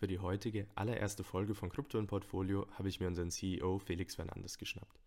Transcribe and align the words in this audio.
Für 0.00 0.06
die 0.06 0.18
heutige 0.18 0.66
allererste 0.76 1.24
Folge 1.24 1.54
von 1.54 1.68
Krypto 1.68 1.98
und 1.98 2.06
Portfolio 2.06 2.66
habe 2.70 2.88
ich 2.88 3.00
mir 3.00 3.06
unseren 3.06 3.30
CEO 3.30 3.78
Felix 3.80 4.14
Fernandes 4.14 4.56
geschnappt. 4.56 4.98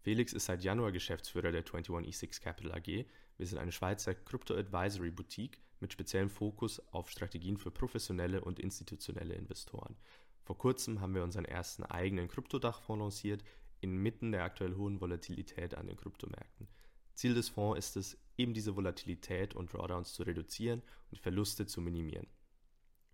Felix 0.00 0.32
ist 0.32 0.46
seit 0.46 0.64
Januar 0.64 0.90
Geschäftsführer 0.90 1.52
der 1.52 1.66
21E6 1.66 2.40
Capital 2.40 2.72
AG. 2.72 3.04
Wir 3.36 3.46
sind 3.46 3.58
eine 3.58 3.72
Schweizer 3.72 4.14
Crypto 4.14 4.54
Advisory 4.54 5.10
Boutique 5.10 5.60
mit 5.80 5.92
speziellem 5.92 6.30
Fokus 6.30 6.80
auf 6.94 7.10
Strategien 7.10 7.58
für 7.58 7.70
professionelle 7.70 8.40
und 8.40 8.58
institutionelle 8.58 9.34
Investoren. 9.34 9.98
Vor 10.44 10.56
kurzem 10.56 11.02
haben 11.02 11.14
wir 11.14 11.24
unseren 11.24 11.44
ersten 11.44 11.82
eigenen 11.82 12.28
Kryptodachfonds 12.28 13.02
lanciert, 13.02 13.44
inmitten 13.82 14.32
der 14.32 14.44
aktuell 14.44 14.76
hohen 14.76 14.98
Volatilität 15.02 15.74
an 15.74 15.88
den 15.88 15.98
Kryptomärkten. 15.98 16.68
Ziel 17.12 17.34
des 17.34 17.50
Fonds 17.50 17.78
ist 17.78 17.98
es, 17.98 18.18
eben 18.38 18.54
diese 18.54 18.76
Volatilität 18.76 19.54
und 19.54 19.74
Drawdowns 19.74 20.14
zu 20.14 20.22
reduzieren 20.22 20.80
und 21.10 21.18
Verluste 21.18 21.66
zu 21.66 21.82
minimieren. 21.82 22.28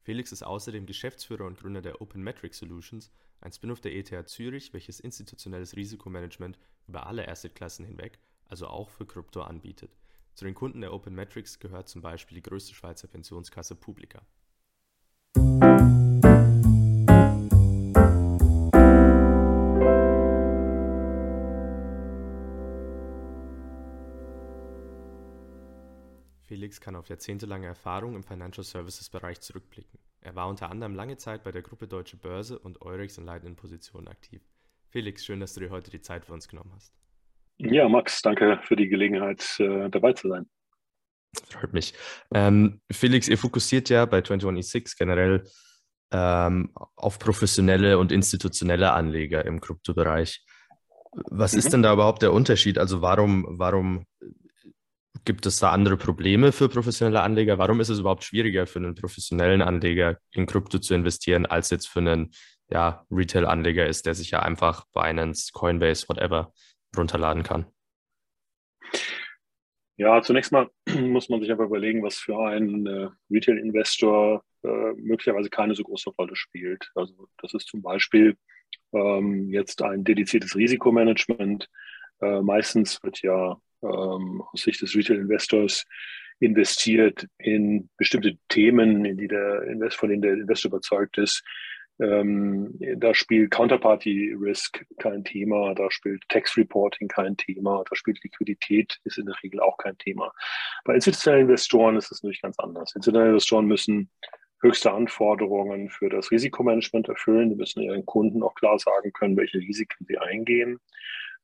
Felix 0.04 0.32
ist 0.32 0.42
außerdem 0.42 0.84
Geschäftsführer 0.84 1.46
und 1.46 1.58
Gründer 1.58 1.80
der 1.80 2.02
Open 2.02 2.22
Metric 2.22 2.54
Solutions, 2.54 3.10
ein 3.40 3.52
Spin-off 3.52 3.80
der 3.80 3.94
ETH 3.94 4.28
Zürich, 4.28 4.74
welches 4.74 5.00
institutionelles 5.00 5.76
Risikomanagement 5.76 6.58
über 6.86 7.06
alle 7.06 7.26
Assetklassen 7.26 7.86
hinweg, 7.86 8.18
also 8.46 8.66
auch 8.66 8.90
für 8.90 9.06
Krypto 9.06 9.40
anbietet. 9.40 9.96
Zu 10.34 10.44
den 10.44 10.54
Kunden 10.54 10.82
der 10.82 10.92
Open 10.92 11.14
Metrics 11.14 11.58
gehört 11.58 11.88
zum 11.88 12.02
Beispiel 12.02 12.34
die 12.34 12.42
größte 12.42 12.74
Schweizer 12.74 13.08
Pensionskasse 13.08 13.76
Publica. 13.76 14.20
Felix 26.74 26.80
kann 26.80 26.96
auf 26.96 27.08
jahrzehntelange 27.08 27.66
Erfahrung 27.66 28.16
im 28.16 28.24
Financial 28.24 28.64
Services 28.64 29.08
Bereich 29.08 29.40
zurückblicken. 29.40 29.98
Er 30.22 30.34
war 30.34 30.48
unter 30.48 30.70
anderem 30.70 30.94
lange 30.94 31.16
Zeit 31.16 31.44
bei 31.44 31.52
der 31.52 31.62
Gruppe 31.62 31.86
Deutsche 31.86 32.16
Börse 32.16 32.58
und 32.58 32.82
Eurex 32.82 33.16
in 33.18 33.24
leitenden 33.24 33.54
Positionen 33.54 34.08
aktiv. 34.08 34.42
Felix, 34.88 35.24
schön, 35.24 35.38
dass 35.40 35.54
du 35.54 35.60
dir 35.60 35.70
heute 35.70 35.90
die 35.90 36.00
Zeit 36.00 36.24
für 36.24 36.32
uns 36.32 36.48
genommen 36.48 36.72
hast. 36.74 36.92
Ja, 37.58 37.88
Max, 37.88 38.22
danke 38.22 38.58
für 38.62 38.74
die 38.74 38.88
Gelegenheit, 38.88 39.44
äh, 39.60 39.88
dabei 39.88 40.14
zu 40.14 40.28
sein. 40.28 40.46
Freut 41.48 41.72
mich. 41.72 41.94
Ähm, 42.32 42.80
Felix, 42.90 43.28
ihr 43.28 43.38
fokussiert 43.38 43.88
ja 43.88 44.04
bei 44.06 44.18
21E6 44.18 44.98
generell 44.98 45.44
ähm, 46.10 46.72
auf 46.96 47.20
professionelle 47.20 47.98
und 47.98 48.10
institutionelle 48.10 48.92
Anleger 48.92 49.44
im 49.44 49.60
Kryptobereich. 49.60 50.44
Was 51.30 51.52
mhm. 51.52 51.58
ist 51.60 51.72
denn 51.72 51.82
da 51.82 51.92
überhaupt 51.92 52.22
der 52.22 52.32
Unterschied? 52.32 52.78
Also 52.78 53.00
warum, 53.00 53.46
warum 53.48 54.06
gibt 55.24 55.46
es 55.46 55.58
da 55.58 55.70
andere 55.70 55.96
Probleme 55.96 56.52
für 56.52 56.68
professionelle 56.68 57.22
Anleger? 57.22 57.58
Warum 57.58 57.80
ist 57.80 57.88
es 57.88 58.00
überhaupt 58.00 58.24
schwieriger 58.24 58.66
für 58.66 58.78
einen 58.78 58.94
professionellen 58.94 59.62
Anleger 59.62 60.18
in 60.32 60.46
Krypto 60.46 60.78
zu 60.78 60.94
investieren, 60.94 61.46
als 61.46 61.70
jetzt 61.70 61.88
für 61.88 62.00
einen 62.00 62.32
ja, 62.68 63.04
Retail-Anleger 63.10 63.86
ist, 63.86 64.06
der 64.06 64.14
sich 64.14 64.30
ja 64.30 64.40
einfach 64.40 64.86
Binance, 64.92 65.52
Coinbase, 65.52 66.08
whatever 66.08 66.52
runterladen 66.96 67.42
kann? 67.42 67.66
Ja, 69.96 70.22
zunächst 70.22 70.52
mal 70.52 70.68
muss 71.00 71.28
man 71.28 71.40
sich 71.40 71.52
aber 71.52 71.64
überlegen, 71.64 72.02
was 72.02 72.16
für 72.16 72.38
einen 72.38 72.86
äh, 72.86 73.08
Retail-Investor 73.30 74.42
äh, 74.62 74.92
möglicherweise 74.96 75.50
keine 75.50 75.74
so 75.74 75.84
große 75.84 76.10
Rolle 76.10 76.36
spielt. 76.36 76.90
Also 76.94 77.28
das 77.38 77.54
ist 77.54 77.68
zum 77.68 77.82
Beispiel 77.82 78.36
ähm, 78.92 79.50
jetzt 79.50 79.82
ein 79.82 80.04
dediziertes 80.04 80.56
Risikomanagement. 80.56 81.68
Äh, 82.20 82.40
meistens 82.40 83.02
wird 83.02 83.22
ja 83.22 83.56
ähm, 83.84 84.42
aus 84.52 84.62
Sicht 84.62 84.82
des 84.82 84.96
Retail-Investors 84.96 85.86
investiert 86.40 87.26
in 87.38 87.88
bestimmte 87.96 88.36
Themen, 88.48 89.04
in 89.04 89.16
die 89.16 89.28
der 89.28 89.62
Invest, 89.64 89.96
von 89.96 90.08
denen 90.08 90.22
der 90.22 90.34
Investor 90.34 90.70
überzeugt 90.70 91.18
ist. 91.18 91.44
Ähm, 92.00 92.76
da 92.96 93.14
spielt 93.14 93.52
Counterparty 93.52 94.34
Risk 94.40 94.84
kein 94.98 95.22
Thema, 95.22 95.74
da 95.74 95.88
spielt 95.92 96.28
Tax 96.28 96.56
Reporting 96.56 97.06
kein 97.06 97.36
Thema, 97.36 97.84
da 97.88 97.94
spielt 97.94 98.22
Liquidität 98.24 98.98
ist 99.04 99.18
in 99.18 99.26
der 99.26 99.36
Regel 99.44 99.60
auch 99.60 99.76
kein 99.78 99.96
Thema. 99.98 100.32
Bei 100.84 100.94
institutionellen 100.94 101.46
Investoren 101.46 101.96
ist 101.96 102.10
es 102.10 102.22
natürlich 102.22 102.42
ganz 102.42 102.58
anders. 102.58 102.94
Institutionelle 102.96 103.30
Investoren 103.30 103.66
müssen 103.66 104.10
höchste 104.60 104.90
Anforderungen 104.90 105.88
für 105.88 106.08
das 106.08 106.32
Risikomanagement 106.32 107.08
erfüllen. 107.08 107.50
Die 107.50 107.56
müssen 107.56 107.82
ihren 107.82 108.04
Kunden 108.06 108.42
auch 108.42 108.54
klar 108.54 108.78
sagen 108.78 109.12
können, 109.12 109.36
welche 109.36 109.58
Risiken 109.58 110.04
sie 110.08 110.18
eingehen. 110.18 110.80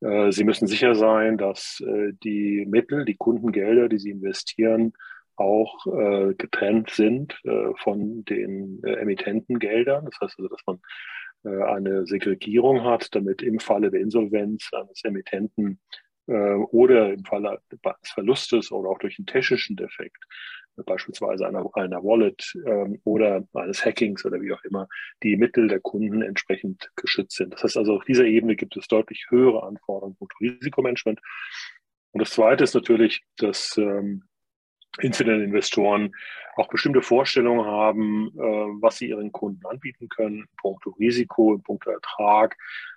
Äh, 0.01 0.33
sie 0.33 0.45
müssen 0.45 0.67
sicher 0.67 0.95
sein, 0.95 1.39
dass 1.39 1.83
äh, 1.87 2.13
die 2.23 2.67
Mittel, 2.67 3.05
die 3.05 3.17
Kundengelder, 3.17 3.89
die 3.89 3.99
Sie 3.99 4.11
investieren, 4.11 4.93
auch 5.37 5.87
äh, 5.87 6.35
getrennt 6.35 6.91
sind 6.91 7.41
von 7.77 8.27
den 8.27 8.83
Emittentengeldern. 8.85 10.05
Das 10.05 10.21
heißt 10.21 10.39
also, 10.39 10.49
dass 10.49 10.61
man 10.67 10.81
eine 11.43 12.07
Segregierung 12.07 12.85
hat, 12.85 13.15
damit 13.15 13.41
im 13.41 13.59
Falle 13.59 13.91
der 13.91 14.01
Insolvenz 14.01 14.69
eines 14.75 15.03
Emittenten 15.03 15.81
oder 16.27 17.15
im 17.15 17.25
Falle 17.25 17.59
des 17.73 18.11
Verlustes 18.13 18.71
oder 18.71 18.91
auch 18.91 18.99
durch 18.99 19.19
einen 19.19 19.25
technischen 19.25 19.77
Defekt 19.77 20.23
beispielsweise 20.85 21.47
einer, 21.47 21.69
einer 21.75 22.03
Wallet 22.03 22.55
ähm, 22.67 23.01
oder 23.05 23.47
eines 23.55 23.85
Hackings 23.85 24.25
oder 24.25 24.41
wie 24.41 24.53
auch 24.53 24.63
immer, 24.65 24.89
die 25.23 25.37
Mittel 25.37 25.69
der 25.69 25.81
Kunden 25.81 26.23
entsprechend 26.23 26.91
geschützt 26.97 27.37
sind. 27.37 27.53
Das 27.53 27.63
heißt 27.63 27.77
also, 27.77 27.97
auf 27.97 28.05
dieser 28.05 28.25
Ebene 28.25 28.57
gibt 28.57 28.77
es 28.77 28.89
deutlich 28.89 29.27
höhere 29.31 29.63
Anforderungen 29.63 30.17
und 30.19 30.33
Risikomanagement. 30.41 31.21
Und 32.13 32.21
das 32.21 32.31
Zweite 32.31 32.65
ist 32.65 32.75
natürlich, 32.75 33.23
dass 33.37 33.77
ähm, 33.79 34.25
Incident-Investoren 34.99 36.13
auch 36.57 36.69
bestimmte 36.69 37.03
Vorstellungen 37.03 37.65
haben, 37.65 38.29
äh, 38.37 38.83
was 38.83 38.99
sie 38.99 39.09
ihren 39.09 39.33
Kunden 39.33 39.65
anbieten 39.67 40.09
können, 40.09 40.41
in 40.41 40.49
puncto 40.57 40.91
Risiko, 40.91 41.55
in 41.55 41.63
puncto 41.63 41.91
Ertrag 41.91 42.57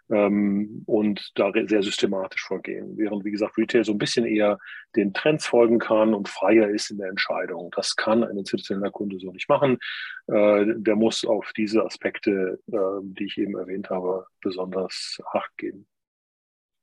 ähm, 0.09 0.83
und 0.85 1.31
da 1.35 1.51
sehr 1.53 1.83
systematisch 1.83 2.43
vorgehen. 2.43 2.97
Während, 2.97 3.23
wie 3.23 3.31
gesagt, 3.31 3.57
Retail 3.57 3.85
so 3.85 3.93
ein 3.93 3.97
bisschen 3.97 4.25
eher 4.25 4.59
den 4.95 5.13
Trends 5.13 5.45
folgen 5.45 5.79
kann 5.79 6.13
und 6.13 6.27
freier 6.29 6.69
ist 6.69 6.91
in 6.91 6.97
der 6.97 7.09
Entscheidung. 7.09 7.71
Das 7.75 7.95
kann 7.95 8.23
ein 8.23 8.37
institutioneller 8.37 8.91
Kunde 8.91 9.19
so 9.19 9.31
nicht 9.31 9.47
machen. 9.47 9.77
Äh, 10.27 10.65
der 10.77 10.95
muss 10.95 11.23
auf 11.23 11.51
diese 11.55 11.85
Aspekte, 11.85 12.59
äh, 12.71 12.77
die 13.01 13.25
ich 13.25 13.37
eben 13.37 13.57
erwähnt 13.57 13.89
habe, 13.89 14.27
besonders 14.41 15.19
Acht 15.31 15.55
geben. 15.57 15.87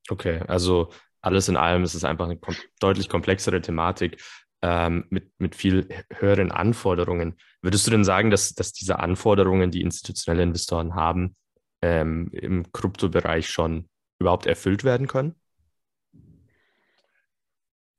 Okay, 0.09 0.41
also 0.49 0.91
alles 1.20 1.49
in 1.49 1.56
allem 1.56 1.82
ist 1.82 1.94
es 1.94 2.04
einfach 2.04 2.25
eine 2.25 2.38
kom 2.38 2.54
deutlich 2.81 3.09
komplexere 3.09 3.60
Thematik 3.60 4.20
ähm, 4.62 5.06
mit, 5.10 5.31
mit 5.38 5.54
viel 5.54 5.88
höheren 6.12 6.53
Anforderungen. 6.53 7.37
Würdest 7.62 7.87
du 7.87 7.91
denn 7.91 8.04
sagen, 8.04 8.31
dass, 8.31 8.54
dass 8.54 8.72
diese 8.72 8.98
Anforderungen, 8.98 9.71
die 9.71 9.82
institutionelle 9.82 10.43
Investoren 10.43 10.94
haben, 10.94 11.37
ähm, 11.82 12.28
im 12.32 12.70
Kryptobereich 12.72 13.49
schon 13.49 13.88
überhaupt 14.19 14.47
erfüllt 14.47 14.84
werden 14.84 15.06
können? 15.06 15.34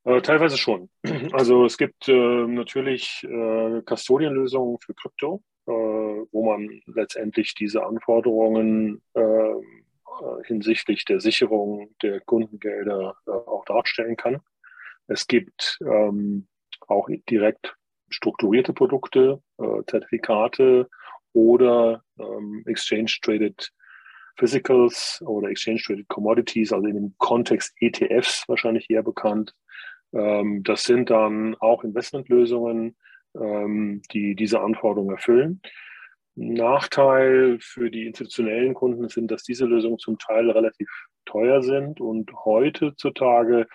Äh, 0.03 0.21
teilweise 0.21 0.57
schon. 0.57 0.89
Also 1.33 1.66
es 1.66 1.77
gibt 1.77 2.07
äh, 2.07 2.47
natürlich 2.47 3.23
äh, 3.23 3.81
Custodian-Lösungen 3.83 4.77
für 4.79 4.94
Krypto, 4.94 5.44
äh, 5.67 5.71
wo 5.71 6.45
man 6.45 6.81
letztendlich 6.88 7.53
diese 7.55 7.85
Anforderungen 7.85 9.01
äh, 9.13 9.53
hinsichtlich 10.45 11.05
der 11.05 11.19
Sicherung 11.19 11.95
der 12.01 12.19
Kundengelder 12.21 13.16
äh, 13.25 13.31
auch 13.31 13.66
darstellen 13.66 14.16
kann. 14.16 14.41
Es 15.11 15.27
gibt 15.27 15.77
ähm, 15.81 16.47
auch 16.88 17.09
direkt 17.29 17.75
strukturierte 18.09 18.73
Produkte, 18.73 19.41
Zertifikate, 19.88 20.89
oder 21.33 22.03
ähm, 22.19 22.63
Exchange 22.66 23.11
Traded 23.21 23.71
Physicals 24.38 25.21
oder 25.25 25.50
Exchange 25.50 25.81
Traded 25.85 26.07
Commodities, 26.07 26.73
also 26.73 26.88
in 26.88 26.95
dem 26.95 27.16
Kontext 27.17 27.73
ETFs 27.79 28.47
wahrscheinlich 28.47 28.89
eher 28.89 29.03
bekannt. 29.03 29.53
Ähm, 30.13 30.63
das 30.63 30.83
sind 30.83 31.09
dann 31.09 31.55
auch 31.59 31.83
Investmentlösungen, 31.83 32.97
ähm, 33.35 34.01
die 34.11 34.35
diese 34.35 34.61
Anforderungen 34.61 35.11
erfüllen. 35.16 35.61
Nachteil 36.35 37.57
für 37.59 37.91
die 37.91 38.07
institutionellen 38.07 38.74
Kunden 38.74 39.09
sind, 39.09 39.30
dass 39.31 39.44
diese 39.44 39.65
Lösungen 39.65 40.00
zum 40.00 40.18
Teil 40.18 40.50
relativ 40.50 40.89
teuer 41.25 41.62
sind 41.62 42.00
und 42.00 42.31
heutzutage 42.45 43.68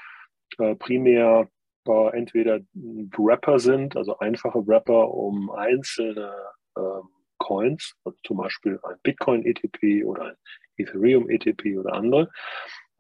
äh, 0.59 0.75
primär 0.75 1.49
äh, 1.87 2.17
entweder 2.17 2.61
Wrapper 2.75 3.59
sind, 3.59 3.97
also 3.97 4.19
einfache 4.19 4.67
Wrapper, 4.67 5.11
um 5.13 5.51
einzelne 5.51 6.33
ähm, 6.77 7.09
Coins, 7.39 7.95
also 8.05 8.19
zum 8.25 8.39
Beispiel 8.39 8.81
ein 8.83 8.97
Bitcoin-ETP 9.03 10.05
oder 10.05 10.25
ein 10.25 10.37
Ethereum-ETP 10.77 11.79
oder 11.79 11.93
andere. 11.93 12.31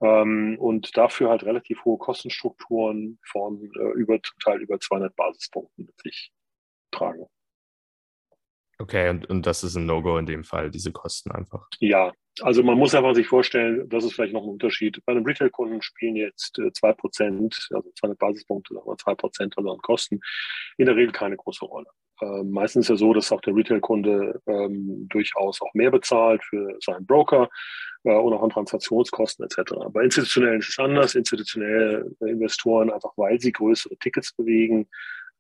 Ähm, 0.01 0.57
und 0.59 0.97
dafür 0.97 1.31
halt 1.31 1.45
relativ 1.45 1.85
hohe 1.85 1.99
Kostenstrukturen 1.99 3.19
von 3.25 3.71
äh, 3.77 3.93
über 3.95 4.23
zum 4.23 4.39
Teil 4.41 4.61
über 4.61 4.79
200 4.79 5.17
Basispunkten 5.17 5.87
mit 5.87 6.01
sich 6.01 6.33
tragen. 6.91 7.27
Okay, 8.79 9.09
und, 9.09 9.29
und 9.31 9.47
das 9.47 9.65
ist 9.65 9.77
ein 9.77 9.87
No-Go 9.87 10.19
in 10.19 10.27
dem 10.27 10.45
Fall, 10.45 10.71
diese 10.71 10.93
Kosten 10.93 11.31
einfach. 11.31 11.67
Ja, 11.81 12.13
also 12.43 12.63
man 12.63 12.77
muss 12.77 12.95
einfach 12.95 13.15
sich 13.15 13.27
vorstellen, 13.27 13.89
das 13.89 14.05
ist 14.05 14.15
vielleicht 14.15 14.35
noch 14.35 14.43
ein 14.43 14.51
Unterschied. 14.51 15.03
Bei 15.07 15.13
einem 15.13 15.25
Retail-Kunden 15.25 15.81
spielen 15.81 16.17
jetzt 16.17 16.59
äh, 16.59 16.69
2%, 16.69 17.75
also 17.75 17.91
200 17.99 18.19
Basispunkte, 18.19 18.75
aber 18.77 18.93
2% 18.93 19.53
also 19.57 19.73
an 19.73 19.79
Kosten, 19.79 20.21
in 20.77 20.87
der 20.87 20.97
Regel 20.97 21.13
keine 21.13 21.37
große 21.37 21.65
Rolle. 21.65 21.87
äh, 22.21 22.43
meistens 22.43 22.87
ist 22.87 22.91
ja 22.91 22.97
so, 22.97 23.15
dass 23.15 23.33
auch 23.33 23.41
der 23.41 23.55
Retail-Kunde 23.55 24.43
ähm, 24.47 25.07
durchaus 25.09 25.63
auch 25.63 25.73
mehr 25.73 25.91
bezahlt 25.91 26.45
für 26.45 26.77
seinen 26.81 27.07
Broker 27.07 27.49
äh, 28.05 28.15
und 28.15 28.35
auch 28.35 28.43
an 28.43 28.51
Transaktionskosten 28.51 29.47
etc. 29.47 29.73
Bei 29.91 30.05
institutionellen 30.05 30.61
ist 30.61 30.69
es 30.69 30.79
anders. 30.79 31.15
Institutionelle 31.15 32.11
Investoren, 32.21 32.91
einfach 32.91 33.13
weil 33.17 33.41
sie 33.41 33.53
größere 33.53 33.97
Tickets 33.97 34.35
bewegen, 34.35 34.87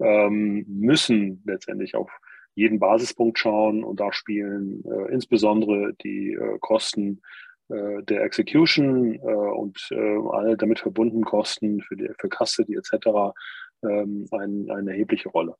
ähm, 0.00 0.64
müssen 0.66 1.42
letztendlich 1.44 1.94
auf 1.94 2.10
jeden 2.56 2.80
Basispunkt 2.80 3.38
schauen 3.38 3.84
und 3.84 4.00
da 4.00 4.12
spielen 4.12 4.82
äh, 4.84 5.12
insbesondere 5.12 5.92
die 6.02 6.32
äh, 6.32 6.58
Kosten 6.58 7.20
äh, 7.68 8.02
der 8.02 8.24
Execution 8.24 9.14
äh, 9.14 9.18
und 9.18 9.78
äh, 9.90 10.18
alle 10.32 10.56
damit 10.56 10.80
verbundenen 10.80 11.24
Kosten 11.24 11.82
für, 11.82 11.96
die, 11.96 12.08
für 12.18 12.28
Custody 12.28 12.74
etc. 12.74 13.36
Ähm, 13.84 14.26
ein, 14.32 14.70
eine 14.70 14.90
erhebliche 14.92 15.28
Rolle. 15.28 15.54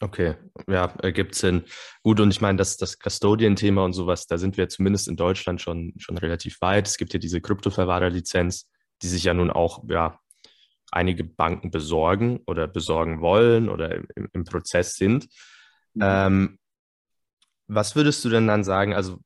Okay, 0.00 0.34
ja, 0.68 0.92
ergibt 1.02 1.36
Sinn. 1.36 1.62
Gut, 2.02 2.20
und 2.20 2.30
ich 2.30 2.42
meine, 2.42 2.58
das, 2.58 2.76
das 2.76 2.98
Custodian-Thema 2.98 3.82
und 3.82 3.94
sowas, 3.94 4.26
da 4.26 4.36
sind 4.36 4.58
wir 4.58 4.68
zumindest 4.68 5.08
in 5.08 5.16
Deutschland 5.16 5.62
schon, 5.62 5.94
schon 5.98 6.18
relativ 6.18 6.60
weit. 6.60 6.86
Es 6.86 6.98
gibt 6.98 7.14
ja 7.14 7.18
diese 7.18 7.40
Kryptoverwahrerlizenz, 7.40 8.68
die 9.02 9.06
sich 9.06 9.24
ja 9.24 9.32
nun 9.32 9.50
auch 9.50 9.84
ja, 9.88 10.18
einige 10.90 11.24
Banken 11.24 11.70
besorgen 11.70 12.40
oder 12.46 12.66
besorgen 12.66 13.20
wollen 13.20 13.68
oder 13.68 13.94
im, 13.94 14.28
im 14.32 14.44
Prozess 14.44 14.96
sind. 14.96 15.28
Mhm. 15.96 16.02
Ähm, 16.02 16.58
was 17.68 17.96
würdest 17.96 18.24
du 18.24 18.28
denn 18.28 18.46
dann 18.46 18.64
sagen? 18.64 18.94
Also, 18.94 19.18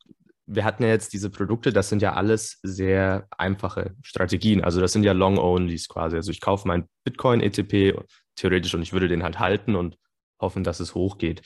wir 0.46 0.64
hatten 0.64 0.82
ja 0.82 0.88
jetzt 0.88 1.12
diese 1.12 1.30
Produkte, 1.30 1.72
das 1.72 1.88
sind 1.88 2.02
ja 2.02 2.14
alles 2.14 2.58
sehr 2.62 3.28
einfache 3.36 3.94
Strategien. 4.02 4.64
Also, 4.64 4.80
das 4.80 4.92
sind 4.92 5.04
ja 5.04 5.12
Long-Onlys 5.12 5.88
quasi. 5.88 6.16
Also, 6.16 6.30
ich 6.30 6.40
kaufe 6.40 6.66
meinen 6.66 6.88
Bitcoin-ETP 7.04 8.00
theoretisch 8.36 8.74
und 8.74 8.82
ich 8.82 8.92
würde 8.92 9.08
den 9.08 9.22
halt 9.22 9.38
halten 9.38 9.76
und 9.76 9.96
hoffen, 10.40 10.64
dass 10.64 10.80
es 10.80 10.94
hochgeht. 10.94 11.42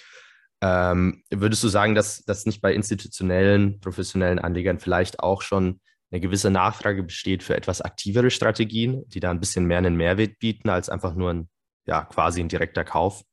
Ähm, 0.62 1.22
würdest 1.30 1.62
du 1.64 1.68
sagen, 1.68 1.94
dass 1.94 2.24
das 2.24 2.46
nicht 2.46 2.62
bei 2.62 2.72
institutionellen, 2.72 3.80
professionellen 3.80 4.38
Anlegern 4.38 4.78
vielleicht 4.78 5.20
auch 5.20 5.42
schon 5.42 5.80
eine 6.10 6.20
gewisse 6.20 6.50
Nachfrage 6.50 7.02
besteht 7.02 7.42
für 7.42 7.56
etwas 7.56 7.80
aktivere 7.80 8.30
Strategien, 8.30 9.02
die 9.08 9.20
da 9.20 9.30
ein 9.30 9.40
bisschen 9.40 9.66
mehr 9.66 9.78
einen 9.78 9.96
Mehrwert 9.96 10.38
bieten 10.38 10.70
als 10.70 10.88
einfach 10.88 11.14
nur 11.14 11.30
ein, 11.30 11.48
ja, 11.86 12.04
quasi 12.04 12.40
ein 12.40 12.48
direkter 12.48 12.84
Kauf? 12.84 13.24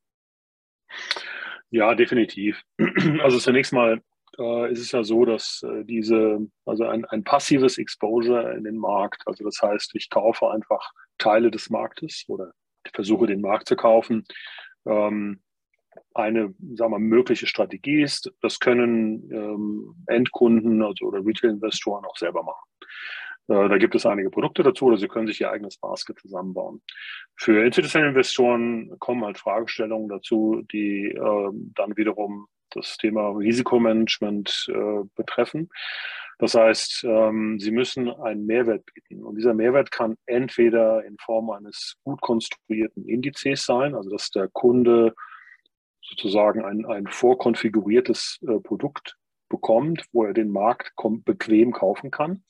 Ja, 1.72 1.94
definitiv. 1.94 2.62
Also 3.22 3.38
zunächst 3.38 3.72
mal 3.72 4.02
äh, 4.38 4.70
ist 4.70 4.80
es 4.80 4.92
ja 4.92 5.02
so, 5.02 5.24
dass 5.24 5.62
äh, 5.62 5.84
diese, 5.84 6.46
also 6.66 6.84
ein, 6.84 7.04
ein 7.06 7.24
passives 7.24 7.78
Exposure 7.78 8.54
in 8.54 8.64
den 8.64 8.76
Markt, 8.76 9.22
also 9.26 9.42
das 9.42 9.60
heißt, 9.60 9.94
ich 9.94 10.10
kaufe 10.10 10.50
einfach 10.50 10.92
Teile 11.18 11.50
des 11.50 11.70
Marktes 11.70 12.24
oder 12.28 12.52
versuche 12.92 13.26
den 13.26 13.40
Markt 13.40 13.68
zu 13.68 13.76
kaufen, 13.76 14.24
ähm, 14.86 15.40
eine 16.14 16.54
sagen 16.74 16.92
wir, 16.92 16.98
mögliche 16.98 17.46
Strategie 17.46 18.02
ist. 18.02 18.30
Das 18.42 18.60
können 18.60 19.30
ähm, 19.32 19.94
Endkunden 20.06 20.82
also, 20.82 21.06
oder 21.06 21.24
Retail-Investoren 21.24 22.04
auch 22.04 22.16
selber 22.16 22.42
machen. 22.42 22.68
Äh, 23.48 23.68
da 23.68 23.78
gibt 23.78 23.94
es 23.94 24.06
einige 24.06 24.30
Produkte 24.30 24.62
dazu 24.62 24.86
oder 24.86 24.96
sie 24.96 25.08
können 25.08 25.26
sich 25.26 25.40
ihr 25.40 25.50
eigenes 25.50 25.76
Basket 25.76 26.18
zusammenbauen. 26.18 26.82
Für 27.36 27.64
institutionelle 27.64 28.10
Investoren 28.10 28.98
kommen 28.98 29.24
halt 29.24 29.38
Fragestellungen 29.38 30.08
dazu, 30.08 30.62
die 30.72 31.08
äh, 31.08 31.50
dann 31.74 31.96
wiederum 31.96 32.46
das 32.70 32.96
Thema 32.96 33.30
Risikomanagement 33.30 34.66
äh, 34.68 35.04
betreffen. 35.14 35.68
Das 36.38 36.54
heißt, 36.54 37.04
ähm, 37.04 37.60
sie 37.60 37.70
müssen 37.70 38.08
einen 38.08 38.46
Mehrwert 38.46 38.84
bieten. 38.86 39.22
Und 39.22 39.36
dieser 39.36 39.54
Mehrwert 39.54 39.90
kann 39.90 40.16
entweder 40.26 41.04
in 41.04 41.16
Form 41.18 41.50
eines 41.50 41.96
gut 42.02 42.20
konstruierten 42.20 43.06
Indizes 43.06 43.64
sein, 43.64 43.94
also 43.94 44.10
dass 44.10 44.30
der 44.30 44.48
Kunde 44.48 45.14
sozusagen 46.00 46.64
ein, 46.64 46.84
ein 46.86 47.06
vorkonfiguriertes 47.06 48.40
Produkt 48.64 49.16
bekommt, 49.48 50.04
wo 50.12 50.24
er 50.24 50.32
den 50.32 50.50
Markt 50.50 50.92
bequem 51.24 51.72
kaufen 51.72 52.10
kann. 52.10 52.42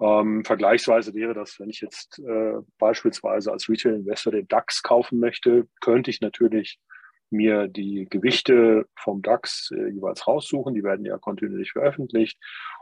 Ähm, 0.00 0.44
vergleichsweise 0.44 1.14
wäre 1.14 1.34
das, 1.34 1.60
wenn 1.60 1.70
ich 1.70 1.80
jetzt 1.80 2.18
äh, 2.18 2.54
beispielsweise 2.78 3.52
als 3.52 3.68
Retail-Investor 3.68 4.32
den 4.32 4.48
DAX 4.48 4.82
kaufen 4.82 5.18
möchte, 5.20 5.68
könnte 5.80 6.10
ich 6.10 6.20
natürlich 6.20 6.80
mir 7.32 7.68
die 7.68 8.06
Gewichte 8.08 8.86
vom 8.96 9.22
DAX 9.22 9.70
äh, 9.72 9.88
jeweils 9.90 10.26
raussuchen. 10.26 10.74
Die 10.74 10.84
werden 10.84 11.04
ja 11.04 11.18
kontinuierlich 11.18 11.72
veröffentlicht 11.72 12.38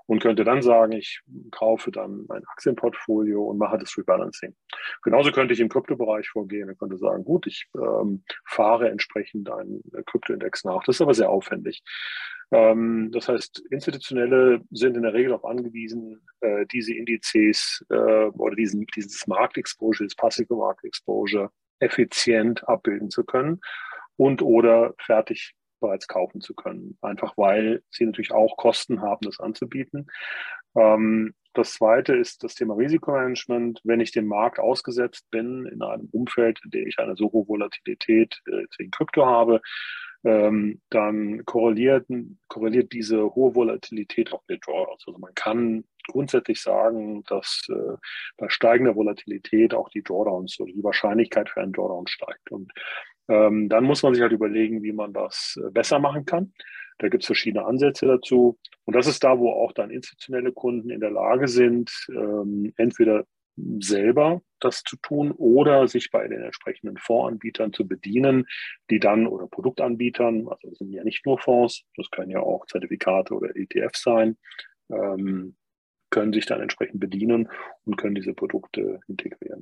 und 0.06 0.20
könnte 0.20 0.44
dann 0.44 0.60
sagen, 0.60 0.92
ich 0.92 1.20
kaufe 1.50 1.90
dann 1.90 2.24
mein 2.28 2.44
Aktienportfolio 2.44 3.44
und 3.44 3.58
mache 3.58 3.78
das 3.78 3.96
Rebalancing. 3.96 4.54
Genauso 5.02 5.30
könnte 5.30 5.54
ich 5.54 5.60
im 5.60 5.68
Kryptobereich 5.68 6.28
vorgehen. 6.28 6.68
Ich 6.68 6.78
könnte 6.78 6.98
sagen, 6.98 7.24
gut, 7.24 7.46
ich 7.46 7.68
ähm, 7.76 8.24
fahre 8.44 8.90
entsprechend 8.90 9.50
einen 9.50 9.82
Kryptoindex 10.06 10.64
nach. 10.64 10.82
Das 10.84 10.96
ist 10.96 11.02
aber 11.02 11.14
sehr 11.14 11.30
aufwendig. 11.30 11.82
Ähm, 12.52 13.10
das 13.12 13.28
heißt, 13.28 13.62
Institutionelle 13.70 14.62
sind 14.70 14.96
in 14.96 15.02
der 15.02 15.14
Regel 15.14 15.32
auch 15.32 15.44
angewiesen, 15.44 16.20
äh, 16.40 16.66
diese 16.66 16.94
Indizes 16.94 17.84
äh, 17.90 17.94
oder 17.94 18.56
diesen, 18.56 18.86
dieses 18.96 19.26
Marktexposure, 19.26 20.06
das 20.06 20.16
passive 20.16 20.56
Marktexposure 20.56 21.50
effizient 21.78 22.68
abbilden 22.68 23.10
zu 23.10 23.24
können 23.24 23.60
und 24.20 24.42
oder 24.42 24.92
fertig 24.98 25.54
bereits 25.80 26.06
kaufen 26.06 26.42
zu 26.42 26.54
können. 26.54 26.98
Einfach 27.00 27.38
weil 27.38 27.82
sie 27.88 28.04
natürlich 28.04 28.32
auch 28.32 28.58
Kosten 28.58 29.00
haben, 29.00 29.22
das 29.22 29.40
anzubieten. 29.40 30.08
Ähm, 30.76 31.32
das 31.54 31.72
zweite 31.72 32.14
ist 32.14 32.44
das 32.44 32.54
Thema 32.54 32.74
Risikomanagement. 32.74 33.80
Wenn 33.82 34.00
ich 34.00 34.12
dem 34.12 34.26
Markt 34.26 34.60
ausgesetzt 34.60 35.30
bin 35.30 35.64
in 35.64 35.80
einem 35.80 36.10
Umfeld, 36.12 36.60
in 36.64 36.70
dem 36.70 36.86
ich 36.86 36.98
eine 36.98 37.16
so 37.16 37.32
hohe 37.32 37.48
Volatilität 37.48 38.42
äh, 38.46 38.66
in 38.78 38.90
Krypto 38.90 39.24
habe, 39.24 39.62
ähm, 40.22 40.82
dann 40.90 41.46
korreliert, 41.46 42.06
korreliert 42.48 42.92
diese 42.92 43.34
hohe 43.34 43.54
Volatilität 43.54 44.34
auch 44.34 44.42
mit 44.48 44.66
Drawdowns. 44.66 45.04
Also 45.06 45.18
man 45.18 45.34
kann 45.34 45.84
grundsätzlich 46.08 46.60
sagen, 46.60 47.24
dass 47.24 47.66
äh, 47.70 47.96
bei 48.36 48.50
steigender 48.50 48.96
Volatilität 48.96 49.72
auch 49.72 49.88
die 49.88 50.02
Drawdowns 50.02 50.60
oder 50.60 50.72
die 50.74 50.84
Wahrscheinlichkeit 50.84 51.48
für 51.48 51.62
einen 51.62 51.72
Drawdown 51.72 52.06
steigt. 52.06 52.50
Und 52.50 52.70
ähm, 53.30 53.68
dann 53.68 53.84
muss 53.84 54.02
man 54.02 54.12
sich 54.12 54.22
halt 54.22 54.32
überlegen, 54.32 54.82
wie 54.82 54.92
man 54.92 55.12
das 55.12 55.58
äh, 55.64 55.70
besser 55.70 56.00
machen 56.00 56.24
kann. 56.24 56.52
Da 56.98 57.08
gibt 57.08 57.22
es 57.22 57.26
verschiedene 57.26 57.64
Ansätze 57.64 58.06
dazu. 58.06 58.58
Und 58.84 58.96
das 58.96 59.06
ist 59.06 59.22
da, 59.24 59.38
wo 59.38 59.50
auch 59.50 59.72
dann 59.72 59.90
institutionelle 59.90 60.52
Kunden 60.52 60.90
in 60.90 61.00
der 61.00 61.10
Lage 61.10 61.48
sind, 61.48 61.90
ähm, 62.10 62.72
entweder 62.76 63.24
selber 63.78 64.42
das 64.58 64.82
zu 64.82 64.96
tun 64.96 65.32
oder 65.32 65.86
sich 65.88 66.10
bei 66.10 66.26
den 66.26 66.42
entsprechenden 66.42 66.96
Fondsanbietern 66.96 67.72
zu 67.72 67.86
bedienen, 67.86 68.46
die 68.90 69.00
dann 69.00 69.26
oder 69.26 69.46
Produktanbietern, 69.46 70.48
also 70.48 70.68
das 70.68 70.78
sind 70.78 70.92
ja 70.92 71.04
nicht 71.04 71.24
nur 71.26 71.38
Fonds, 71.38 71.84
das 71.96 72.10
können 72.10 72.30
ja 72.30 72.40
auch 72.40 72.66
Zertifikate 72.66 73.34
oder 73.34 73.54
ETFs 73.54 74.02
sein, 74.02 74.36
ähm, 74.90 75.56
können 76.10 76.32
sich 76.32 76.46
dann 76.46 76.60
entsprechend 76.60 77.00
bedienen 77.00 77.48
und 77.84 77.96
können 77.96 78.14
diese 78.14 78.34
Produkte 78.34 79.00
integrieren. 79.08 79.59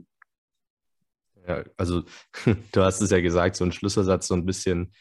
Ja, 1.48 1.64
also 1.76 2.02
du 2.72 2.82
hast 2.82 3.00
es 3.00 3.10
ja 3.10 3.20
gesagt, 3.20 3.56
so 3.56 3.64
ein 3.64 3.72
Schlüsselsatz, 3.72 4.28
so 4.28 4.34
ein 4.34 4.44
bisschen 4.46 4.92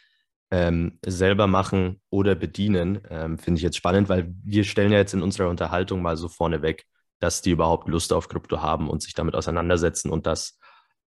ähm, 0.49 0.97
selber 1.05 1.45
machen 1.47 2.01
oder 2.09 2.33
bedienen, 2.35 3.01
ähm, 3.09 3.37
finde 3.37 3.59
ich 3.59 3.63
jetzt 3.63 3.77
spannend, 3.77 4.07
weil 4.07 4.33
wir 4.43 4.63
stellen 4.63 4.91
ja 4.93 4.97
jetzt 4.97 5.13
in 5.13 5.21
unserer 5.21 5.49
Unterhaltung 5.49 6.01
mal 6.01 6.15
so 6.15 6.29
vorneweg, 6.29 6.85
dass 7.19 7.41
die 7.41 7.51
überhaupt 7.51 7.89
Lust 7.89 8.13
auf 8.13 8.29
Krypto 8.29 8.61
haben 8.61 8.89
und 8.89 9.01
sich 9.01 9.13
damit 9.13 9.35
auseinandersetzen 9.35 10.09
und 10.09 10.25
das 10.25 10.57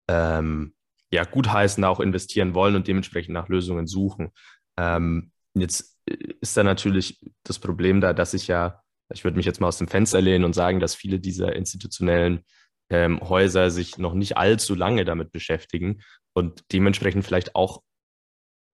ähm, 0.07 0.73
ja 1.11 1.23
gutheißen, 1.23 1.83
auch 1.83 1.99
investieren 1.99 2.55
wollen 2.55 2.75
und 2.75 2.87
dementsprechend 2.87 3.33
nach 3.33 3.47
Lösungen 3.47 3.85
suchen. 3.85 4.31
Ähm, 4.77 5.31
jetzt 5.53 5.97
ist 6.41 6.57
da 6.57 6.63
natürlich 6.63 7.19
das 7.43 7.59
Problem 7.59 8.01
da, 8.01 8.13
dass 8.13 8.33
ich 8.33 8.47
ja, 8.47 8.81
ich 9.13 9.23
würde 9.23 9.37
mich 9.37 9.45
jetzt 9.45 9.61
mal 9.61 9.67
aus 9.67 9.77
dem 9.77 9.87
Fenster 9.87 10.21
lehnen 10.21 10.45
und 10.45 10.53
sagen, 10.53 10.79
dass 10.79 10.95
viele 10.95 11.19
dieser 11.19 11.55
institutionellen 11.55 12.43
ähm, 12.89 13.19
Häuser 13.21 13.69
sich 13.69 13.97
noch 13.97 14.13
nicht 14.13 14.37
allzu 14.37 14.75
lange 14.75 15.05
damit 15.05 15.31
beschäftigen 15.31 16.01
und 16.33 16.63
dementsprechend 16.71 17.25
vielleicht 17.25 17.55
auch 17.55 17.81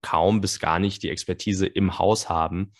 kaum 0.01 0.41
bis 0.41 0.59
gar 0.59 0.79
nicht 0.79 1.01
die 1.01 1.09
Expertise 1.09 1.65
im 1.65 1.97
Haus 1.97 2.29
haben, 2.29 2.73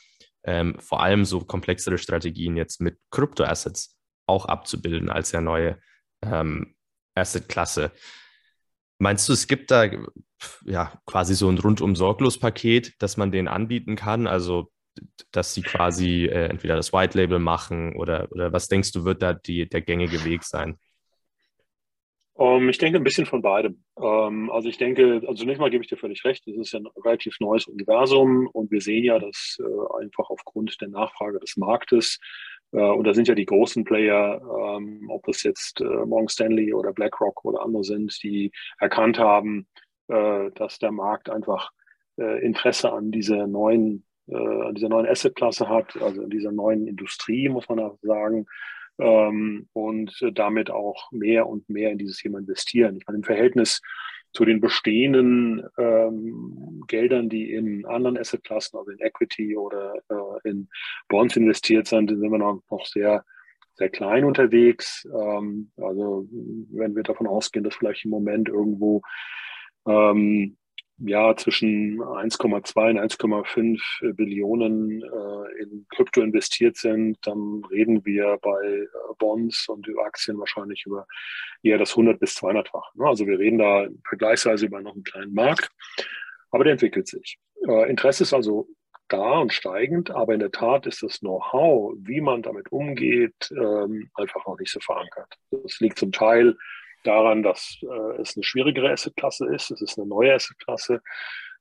ähm, 0.44 0.78
vor 0.80 1.02
allem 1.02 1.26
so 1.26 1.40
komplexere 1.40 1.98
Strategien 1.98 2.58
jetzt 2.58 2.82
mit 2.82 3.00
Kryptoassets 3.12 3.98
auch 4.28 4.46
abzubilden 4.46 5.10
als 5.10 5.32
ja 5.32 5.42
neue 5.42 5.80
ähm, 6.22 6.76
Asset-Klasse. 7.16 7.92
Meinst 9.00 9.28
du, 9.28 9.34
es 9.34 9.48
gibt 9.48 9.72
da 9.72 9.90
ja 10.66 10.94
quasi 11.06 11.36
so 11.36 11.50
ein 11.50 11.58
rundum 11.58 11.96
sorglos 11.96 12.40
Paket, 12.40 12.94
das 13.00 13.18
man 13.18 13.32
denen 13.32 13.48
anbieten 13.48 13.96
kann? 13.96 14.28
Also, 14.28 14.72
dass 15.32 15.54
sie 15.54 15.62
quasi 15.62 16.26
äh, 16.26 16.48
entweder 16.48 16.76
das 16.76 16.94
White 16.94 17.18
Label 17.18 17.40
machen 17.40 17.96
oder, 17.96 18.32
oder 18.32 18.54
was 18.54 18.68
denkst 18.68 18.92
du, 18.92 19.06
wird 19.06 19.22
da 19.22 19.34
die, 19.34 19.68
der 19.68 19.82
gängige 19.82 20.24
Weg 20.24 20.44
sein? 20.44 20.78
Um, 22.36 22.64
ähm, 22.64 22.70
ich 22.70 22.80
denke 22.80 22.98
ein 22.98 23.04
bisschen 23.04 23.26
von 23.26 23.42
beidem. 23.42 23.84
Um, 23.96 24.06
ähm, 24.06 24.52
also 24.52 24.68
ich 24.68 24.78
denke, 24.78 25.22
also 25.22 25.34
zunächst 25.34 25.60
mal 25.60 25.70
gebe 25.70 25.84
ich 25.84 25.90
dir 25.90 25.98
völlig 25.98 26.26
recht, 26.26 26.48
es 26.48 26.58
ist 26.58 26.74
ja 26.74 26.80
ein 26.80 26.88
relativ 27.04 27.40
neues 27.40 27.68
Universum 27.68 28.48
und 28.48 28.72
wir 28.72 28.82
sehen 28.82 29.04
ja, 29.04 29.20
dass 29.20 29.58
äh, 29.60 30.04
einfach 30.04 30.30
aufgrund 30.30 30.80
der 30.82 30.90
Nachfrage 30.90 31.40
des 31.40 31.58
Marktes, 31.58 32.20
äh, 32.72 32.80
und 32.80 33.06
da 33.06 33.14
sind 33.14 33.28
ja 33.28 33.36
die 33.36 33.46
großen 33.46 33.84
Player, 33.84 34.42
ähm, 34.42 35.10
ob 35.10 35.26
das 35.26 35.44
jetzt 35.44 35.80
äh, 35.82 36.06
Morgan 36.06 36.28
Stanley 36.28 36.74
oder 36.74 36.92
BlackRock 36.92 37.46
oder 37.46 37.62
andere 37.62 37.84
sind, 37.84 38.18
die 38.24 38.52
erkannt 38.80 39.20
haben, 39.20 39.68
dass 40.06 40.80
der 40.80 40.92
Markt 40.92 41.30
einfach 41.30 41.72
Interesse 42.18 42.92
an 42.92 43.10
dieser 43.10 43.48
neuen, 43.48 44.06
an 44.28 44.76
dieser 44.76 44.90
neuen 44.90 45.08
Assetklasse 45.08 45.70
hat, 45.70 45.96
also 46.02 46.24
in 46.24 46.30
dieser 46.30 46.52
neuen 46.52 46.88
Industrie, 46.88 47.48
muss 47.48 47.70
man 47.70 47.80
auch 47.80 47.98
sagen, 48.02 48.46
ähm, 49.00 49.68
und 49.74 50.14
damit 50.34 50.70
auch 50.72 51.12
mehr 51.12 51.48
und 51.48 51.68
mehr 51.70 51.92
in 51.92 51.98
dieses 51.98 52.18
Thema 52.18 52.40
investieren. 52.40 52.96
Ich 52.98 53.06
meine, 53.08 53.18
im 53.18 53.24
Verhältnis 53.24 53.82
zu 54.34 54.46
den 54.46 54.60
bestehenden 54.60 55.64
ähm, 55.78 56.84
Geldern, 56.88 57.30
die 57.30 57.52
in 57.52 57.86
anderen 57.86 58.18
Assetklassen, 58.18 58.78
also 58.80 58.92
in 58.92 59.00
Equity 59.00 59.56
oder 59.56 59.94
äh, 60.10 60.50
in 60.50 60.70
Bonds 61.08 61.36
investiert 61.38 61.88
sind, 61.88 62.10
sind 62.10 62.32
wir 62.32 62.40
noch, 62.40 62.62
noch 62.70 62.86
sehr, 62.86 63.24
sehr 63.76 63.90
klein 63.90 64.24
unterwegs. 64.24 65.08
Ähm, 65.14 65.72
also 65.78 66.28
wenn 66.72 66.96
wir 66.96 67.04
davon 67.04 67.28
ausgehen, 67.28 67.64
dass 67.64 67.76
vielleicht 67.76 68.06
im 68.06 68.12
Moment 68.12 68.50
irgendwo 68.50 69.02
ähm, 69.88 70.58
ja 70.98 71.36
zwischen 71.36 72.00
1,2 72.00 72.90
und 72.92 73.00
1,5 73.00 74.14
Billionen 74.14 75.02
äh, 75.02 75.62
in 75.62 75.86
Krypto 75.90 76.22
investiert 76.22 76.78
sind, 76.78 77.18
dann 77.24 77.64
reden 77.72 78.06
wir 78.06 78.38
bei 78.42 78.64
äh, 78.64 78.88
Bonds 79.18 79.68
und 79.68 79.88
über 79.88 80.06
Aktien 80.06 80.40
wahrscheinlich 80.40 80.84
über 80.86 81.06
eher 81.62 81.78
das 81.78 81.92
100 81.92 82.20
bis 82.20 82.38
200-fach. 82.38 82.94
Ne? 82.96 83.06
Also 83.06 83.26
wir 83.26 83.40
reden 83.40 83.58
da 83.58 83.88
vergleichsweise 84.08 84.68
über 84.68 84.82
noch 84.82 84.94
einen 84.94 85.04
kleinen 85.04 85.34
Markt, 85.34 85.70
aber 86.52 86.64
der 86.64 86.74
entwickelt 86.74 87.08
sich. 87.08 87.38
Äh, 87.68 87.90
Interesse 87.90 88.24
ist 88.24 88.34
also 88.34 88.68
da 89.08 89.40
und 89.40 89.54
steigend, 89.54 90.12
aber 90.12 90.34
in 90.34 90.40
der 90.40 90.52
Tat 90.52 90.88
ist 90.88 91.04
das 91.04 91.20
Know-how, 91.20 91.94
wie 91.98 92.22
man 92.22 92.42
damit 92.42 92.72
umgeht, 92.72 93.52
ähm, 93.52 94.10
einfach 94.16 94.46
noch 94.48 94.58
nicht 94.58 94.72
so 94.72 94.80
verankert. 94.80 95.38
Das 95.52 95.80
liegt 95.80 96.00
zum 96.00 96.12
Teil 96.12 96.58
daran, 97.04 97.44
dass 97.44 97.78
äh, 97.82 98.22
es 98.22 98.36
eine 98.36 98.44
schwierigere 98.44 98.92
Assetklasse 98.92 99.48
ist. 99.54 99.72
Es 99.72 99.82
ist 99.82 99.98
eine 99.98 100.08
neue 100.08 100.34
Assetklasse. 100.34 101.02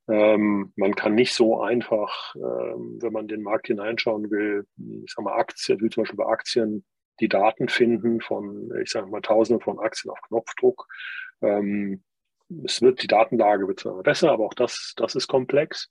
Ähm, 0.09 0.73
man 0.75 0.95
kann 0.95 1.15
nicht 1.15 1.33
so 1.33 1.61
einfach, 1.61 2.35
ähm, 2.35 2.97
wenn 3.01 3.13
man 3.13 3.27
den 3.27 3.41
Markt 3.41 3.67
hineinschauen 3.67 4.29
will, 4.31 4.65
ich 5.05 5.13
sag 5.13 5.23
mal 5.23 5.35
Aktien, 5.35 5.79
wie 5.81 5.89
zum 5.89 6.03
Beispiel 6.03 6.17
bei 6.17 6.25
Aktien, 6.25 6.85
die 7.19 7.29
Daten 7.29 7.69
finden 7.69 8.19
von, 8.21 8.71
ich 8.81 8.89
sage 8.89 9.07
mal, 9.07 9.21
Tausenden 9.21 9.63
von 9.63 9.79
Aktien 9.79 10.11
auf 10.11 10.21
Knopfdruck. 10.27 10.87
Ähm, 11.41 12.03
es 12.65 12.81
wird, 12.81 13.01
die 13.01 13.07
Datenlage 13.07 13.67
wird 13.67 13.79
zwar 13.79 14.01
besser, 14.03 14.31
aber 14.31 14.45
auch 14.45 14.53
das, 14.53 14.93
das 14.95 15.15
ist 15.15 15.27
komplex. 15.27 15.89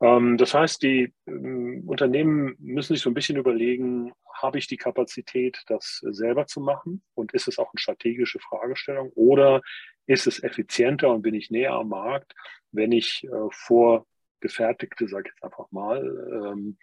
Ähm, 0.00 0.36
das 0.36 0.54
heißt, 0.54 0.82
die 0.82 1.12
ähm, 1.26 1.84
Unternehmen 1.86 2.56
müssen 2.58 2.94
sich 2.94 3.02
so 3.02 3.10
ein 3.10 3.14
bisschen 3.14 3.36
überlegen, 3.36 4.12
habe 4.34 4.58
ich 4.58 4.66
die 4.66 4.76
Kapazität, 4.76 5.62
das 5.66 6.00
selber 6.02 6.46
zu 6.46 6.60
machen? 6.60 7.02
Und 7.14 7.32
ist 7.32 7.48
es 7.48 7.58
auch 7.58 7.72
eine 7.72 7.80
strategische 7.80 8.38
Fragestellung? 8.38 9.10
Oder 9.14 9.62
ist 10.06 10.26
es 10.26 10.42
effizienter 10.42 11.10
und 11.10 11.22
bin 11.22 11.34
ich 11.34 11.50
näher 11.50 11.72
am 11.72 11.88
Markt, 11.88 12.34
wenn 12.70 12.92
ich 12.92 13.24
äh, 13.24 13.48
vorgefertigte, 13.50 15.08
sage 15.08 15.28
ich 15.28 15.34
jetzt 15.34 15.44
einfach 15.44 15.70
mal, 15.70 16.52
ähm, 16.52 16.78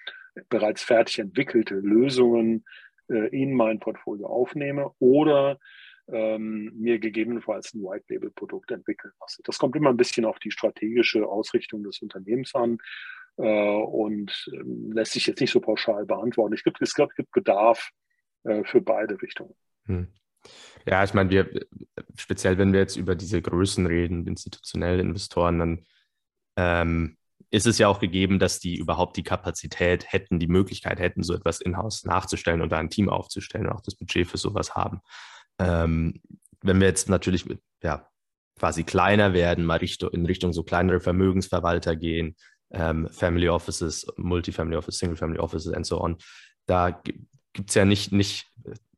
bereits 0.50 0.84
fertig 0.84 1.20
entwickelte 1.20 1.76
Lösungen 1.76 2.66
äh, 3.10 3.28
in 3.30 3.54
mein 3.54 3.80
Portfolio 3.80 4.28
aufnehme 4.28 4.92
oder 5.00 5.60
ähm, 6.08 6.72
mir 6.76 7.00
gegebenenfalls 7.00 7.74
ein 7.74 7.82
White 7.82 8.06
Label 8.10 8.32
Produkt 8.32 8.72
entwickeln 8.72 9.14
lasse. 9.20 9.42
Das 9.44 9.58
kommt 9.58 9.76
immer 9.76 9.90
ein 9.90 9.98
bisschen 9.98 10.26
auf 10.26 10.40
die 10.40 10.52
strategische 10.52 11.26
Ausrichtung 11.28 11.84
des 11.84 12.00
Unternehmens 12.02 12.54
an 12.54 12.78
äh, 13.38 13.44
und 13.44 14.50
ähm, 14.54 14.92
lässt 14.92 15.14
sich 15.14 15.26
jetzt 15.28 15.42
nicht 15.42 15.52
so 15.52 15.60
pauschal 15.60 16.06
beantworten. 16.06 16.54
Ich 16.54 16.64
glaube, 16.64 16.78
es 16.82 16.94
gibt 16.94 17.32
Bedarf 17.32 17.90
äh, 18.44 18.64
für 18.64 18.82
beide 18.82 19.22
Richtungen. 19.22 19.56
Hm. 19.86 20.08
Ja, 20.88 21.04
ich 21.04 21.14
meine, 21.16 21.32
wir, 21.32 21.50
speziell 22.16 22.58
wenn 22.60 22.72
wir 22.72 22.80
jetzt 22.80 22.98
über 22.98 23.16
diese 23.16 23.42
Größen 23.42 23.86
reden, 23.88 24.28
institutionelle 24.28 25.02
Investoren, 25.02 25.58
dann 25.60 25.86
ähm, 26.58 27.18
ist 27.50 27.66
es 27.66 27.78
ja 27.78 27.88
auch 27.88 28.00
gegeben, 28.00 28.38
dass 28.38 28.60
die 28.60 28.76
überhaupt 28.78 29.18
die 29.18 29.24
Kapazität 29.24 30.12
hätten, 30.12 30.40
die 30.40 30.48
Möglichkeit 30.48 31.00
hätten, 31.00 31.24
so 31.24 31.34
etwas 31.34 31.62
in-house 31.62 32.04
nachzustellen 32.04 32.62
und 32.62 32.72
da 32.72 32.78
ein 32.78 32.90
Team 32.90 33.10
aufzustellen 33.10 33.68
und 33.68 33.74
auch 33.74 33.82
das 33.82 33.96
Budget 33.96 34.28
für 34.28 34.38
sowas 34.38 34.76
haben. 34.76 35.02
Ähm, 35.60 36.22
wenn 36.62 36.80
wir 36.80 36.88
jetzt 36.88 37.10
natürlich 37.10 37.46
ja, 37.84 38.08
quasi 38.58 38.84
kleiner 38.84 39.34
werden, 39.34 39.66
mal 39.66 39.78
Richtung, 39.78 40.10
in 40.12 40.26
Richtung 40.26 40.54
so 40.54 40.64
kleinere 40.64 41.00
Vermögensverwalter 41.00 41.96
gehen, 41.96 42.36
ähm, 42.72 43.08
Family 43.12 43.50
Offices, 43.50 44.08
Multifamily 44.18 44.78
Office, 44.78 44.98
Single 44.98 45.18
Family 45.18 45.40
Offices 45.40 45.74
and 45.74 45.86
so 45.86 46.02
on, 46.02 46.18
da 46.66 46.90
gibt 47.54 47.70
es 47.70 47.76
ja 47.76 47.86
nicht, 47.86 48.12
nicht 48.12 48.48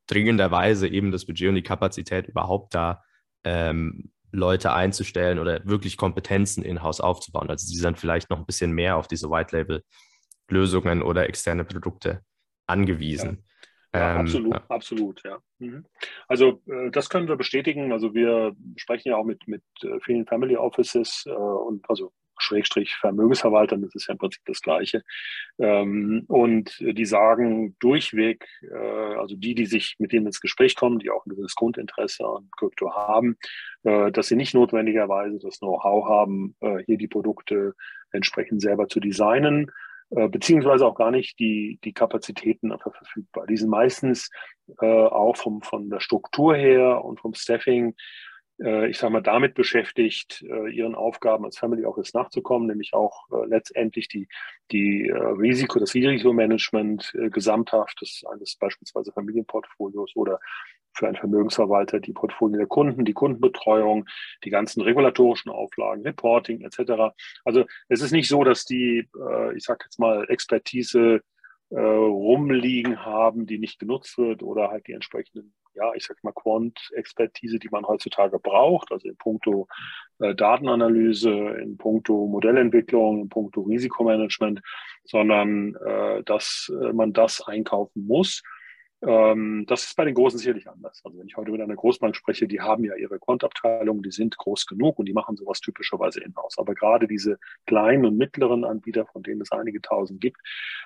dringenderweise 0.07 0.87
eben 0.87 1.11
das 1.11 1.25
Budget 1.25 1.49
und 1.49 1.55
die 1.55 1.63
Kapazität 1.63 2.27
überhaupt 2.27 2.73
da 2.73 3.03
ähm, 3.43 4.11
Leute 4.31 4.73
einzustellen 4.73 5.39
oder 5.39 5.65
wirklich 5.65 5.97
Kompetenzen 5.97 6.63
in-house 6.63 7.01
aufzubauen. 7.01 7.49
Also 7.49 7.67
die 7.71 7.77
sind 7.77 7.97
vielleicht 7.97 8.29
noch 8.29 8.39
ein 8.39 8.45
bisschen 8.45 8.71
mehr 8.71 8.97
auf 8.97 9.07
diese 9.07 9.29
White-Label-Lösungen 9.29 11.01
oder 11.01 11.27
externe 11.27 11.65
Produkte 11.65 12.21
angewiesen. 12.67 13.45
Ja, 13.93 14.15
ähm, 14.15 14.21
absolut, 14.21 14.53
ja. 14.53 14.63
absolut, 14.69 15.23
ja. 15.23 15.37
Mhm. 15.59 15.85
Also 16.27 16.61
äh, 16.67 16.91
das 16.91 17.09
können 17.09 17.27
wir 17.27 17.35
bestätigen. 17.35 17.91
Also 17.91 18.13
wir 18.13 18.55
sprechen 18.75 19.09
ja 19.09 19.17
auch 19.17 19.25
mit, 19.25 19.47
mit 19.47 19.63
äh, 19.83 19.99
vielen 20.01 20.25
Family 20.25 20.57
Offices 20.57 21.25
äh, 21.25 21.31
und 21.31 21.89
also 21.89 22.11
Schrägstrich 22.39 22.95
Vermögensverwaltern, 22.95 23.81
das 23.81 23.95
ist 23.95 24.07
ja 24.07 24.13
im 24.13 24.19
Prinzip 24.19 24.43
das 24.45 24.61
Gleiche. 24.61 25.03
Ähm, 25.57 26.23
und 26.27 26.77
die 26.79 27.05
sagen 27.05 27.75
durchweg, 27.79 28.47
äh, 28.61 28.75
also 28.75 29.35
die, 29.35 29.55
die 29.55 29.65
sich 29.65 29.95
mit 29.99 30.11
denen 30.11 30.27
ins 30.27 30.41
Gespräch 30.41 30.75
kommen, 30.75 30.99
die 30.99 31.09
auch 31.09 31.25
ein 31.25 31.29
gewisses 31.29 31.55
Grundinteresse 31.55 32.25
an 32.25 32.49
Krypto 32.57 32.93
haben, 32.93 33.37
äh, 33.83 34.11
dass 34.11 34.27
sie 34.27 34.35
nicht 34.35 34.53
notwendigerweise 34.53 35.39
das 35.39 35.59
Know-how 35.59 36.07
haben, 36.07 36.55
äh, 36.61 36.77
hier 36.85 36.97
die 36.97 37.07
Produkte 37.07 37.73
entsprechend 38.11 38.61
selber 38.61 38.87
zu 38.87 38.99
designen, 38.99 39.71
äh, 40.09 40.29
beziehungsweise 40.29 40.85
auch 40.85 40.95
gar 40.95 41.11
nicht 41.11 41.37
die, 41.39 41.79
die 41.83 41.93
Kapazitäten 41.93 42.71
einfach 42.71 42.95
verfügbar. 42.95 43.45
Die 43.47 43.57
sind 43.57 43.69
meistens 43.69 44.29
äh, 44.81 44.85
auch 44.85 45.35
vom, 45.35 45.61
von 45.61 45.89
der 45.89 45.99
Struktur 45.99 46.55
her 46.55 47.03
und 47.03 47.19
vom 47.19 47.33
Staffing, 47.33 47.93
äh, 48.61 48.89
ich 48.89 48.97
sage 48.97 49.11
mal, 49.11 49.21
damit 49.21 49.53
beschäftigt, 49.53 50.45
äh, 50.47 50.69
ihren 50.73 50.95
Aufgaben 50.95 51.43
als 51.43 51.57
Family 51.57 51.85
Office 51.85 52.13
nachzukommen, 52.13 52.67
nämlich 52.67 52.93
auch 52.93 53.25
äh, 53.31 53.45
letztendlich 53.47 54.07
die, 54.07 54.29
die 54.71 55.07
äh, 55.07 55.13
Risiko, 55.13 55.79
das 55.79 55.93
Risikomanagement 55.93 57.13
gesamthaft 57.31 57.99
des 58.01 58.23
eines 58.31 58.55
beispielsweise 58.55 59.11
Familienportfolios 59.11 60.15
oder 60.15 60.39
für 60.97 61.07
einen 61.07 61.15
Vermögensverwalter 61.15 61.99
die 61.99 62.13
Portfolien 62.13 62.57
der 62.57 62.67
Kunden, 62.67 63.05
die 63.05 63.13
Kundenbetreuung, 63.13 64.05
die 64.43 64.49
ganzen 64.49 64.81
regulatorischen 64.81 65.51
Auflagen, 65.51 66.01
Reporting 66.03 66.61
etc. 66.61 67.13
Also 67.45 67.65
es 67.87 68.01
ist 68.01 68.11
nicht 68.11 68.27
so, 68.27 68.43
dass 68.43 68.65
die, 68.65 69.07
äh, 69.15 69.55
ich 69.55 69.63
sage 69.63 69.85
jetzt 69.85 69.99
mal, 69.99 70.25
Expertise 70.29 71.21
äh, 71.69 71.79
rumliegen 71.79 73.05
haben, 73.05 73.45
die 73.45 73.59
nicht 73.59 73.79
genutzt 73.79 74.17
wird 74.17 74.41
oder 74.41 74.69
halt 74.69 74.87
die 74.87 74.93
entsprechenden, 74.93 75.53
ja, 75.75 75.93
ich 75.93 76.05
sag 76.05 76.23
mal 76.23 76.33
Quant-Expertise, 76.33 77.59
die 77.59 77.69
man 77.69 77.85
heutzutage 77.85 78.39
braucht, 78.39 78.91
also 78.91 79.07
in 79.07 79.17
puncto 79.17 79.67
äh, 80.19 80.33
Datenanalyse, 80.33 81.29
in 81.61 81.77
puncto 81.77 82.25
Modellentwicklung, 82.25 83.21
in 83.21 83.29
puncto 83.29 83.61
Risikomanagement, 83.61 84.61
sondern 85.03 85.73
dass 86.25 86.69
man 86.91 87.13
das 87.13 87.41
einkaufen 87.47 88.05
muss 88.07 88.41
ähm, 89.01 89.65
das 89.67 89.83
ist 89.83 89.95
bei 89.95 90.05
den 90.05 90.15
Großen 90.15 90.39
sicherlich 90.39 90.67
anders. 90.67 91.01
Also 91.03 91.19
wenn 91.19 91.27
ich 91.27 91.37
heute 91.37 91.51
mit 91.51 91.61
einer 91.61 91.75
Großbank 91.75 92.15
spreche, 92.15 92.47
die 92.47 92.61
haben 92.61 92.83
ja 92.83 92.95
ihre 92.95 93.19
Quant-Abteilung, 93.19 94.01
die 94.01 94.11
sind 94.11 94.37
groß 94.37 94.65
genug 94.65 94.97
und 94.97 95.05
die 95.05 95.13
machen 95.13 95.37
sowas 95.37 95.59
typischerweise 95.59 96.21
in-house. 96.21 96.57
Aber 96.57 96.73
gerade 96.73 97.07
diese 97.07 97.37
kleinen 97.67 98.05
und 98.05 98.17
mittleren 98.17 98.65
Anbieter, 98.65 99.05
von 99.05 99.21
denen 99.21 99.41
es 99.41 99.51
einige 99.51 99.81
tausend 99.81 100.19
gibt, 100.19 100.37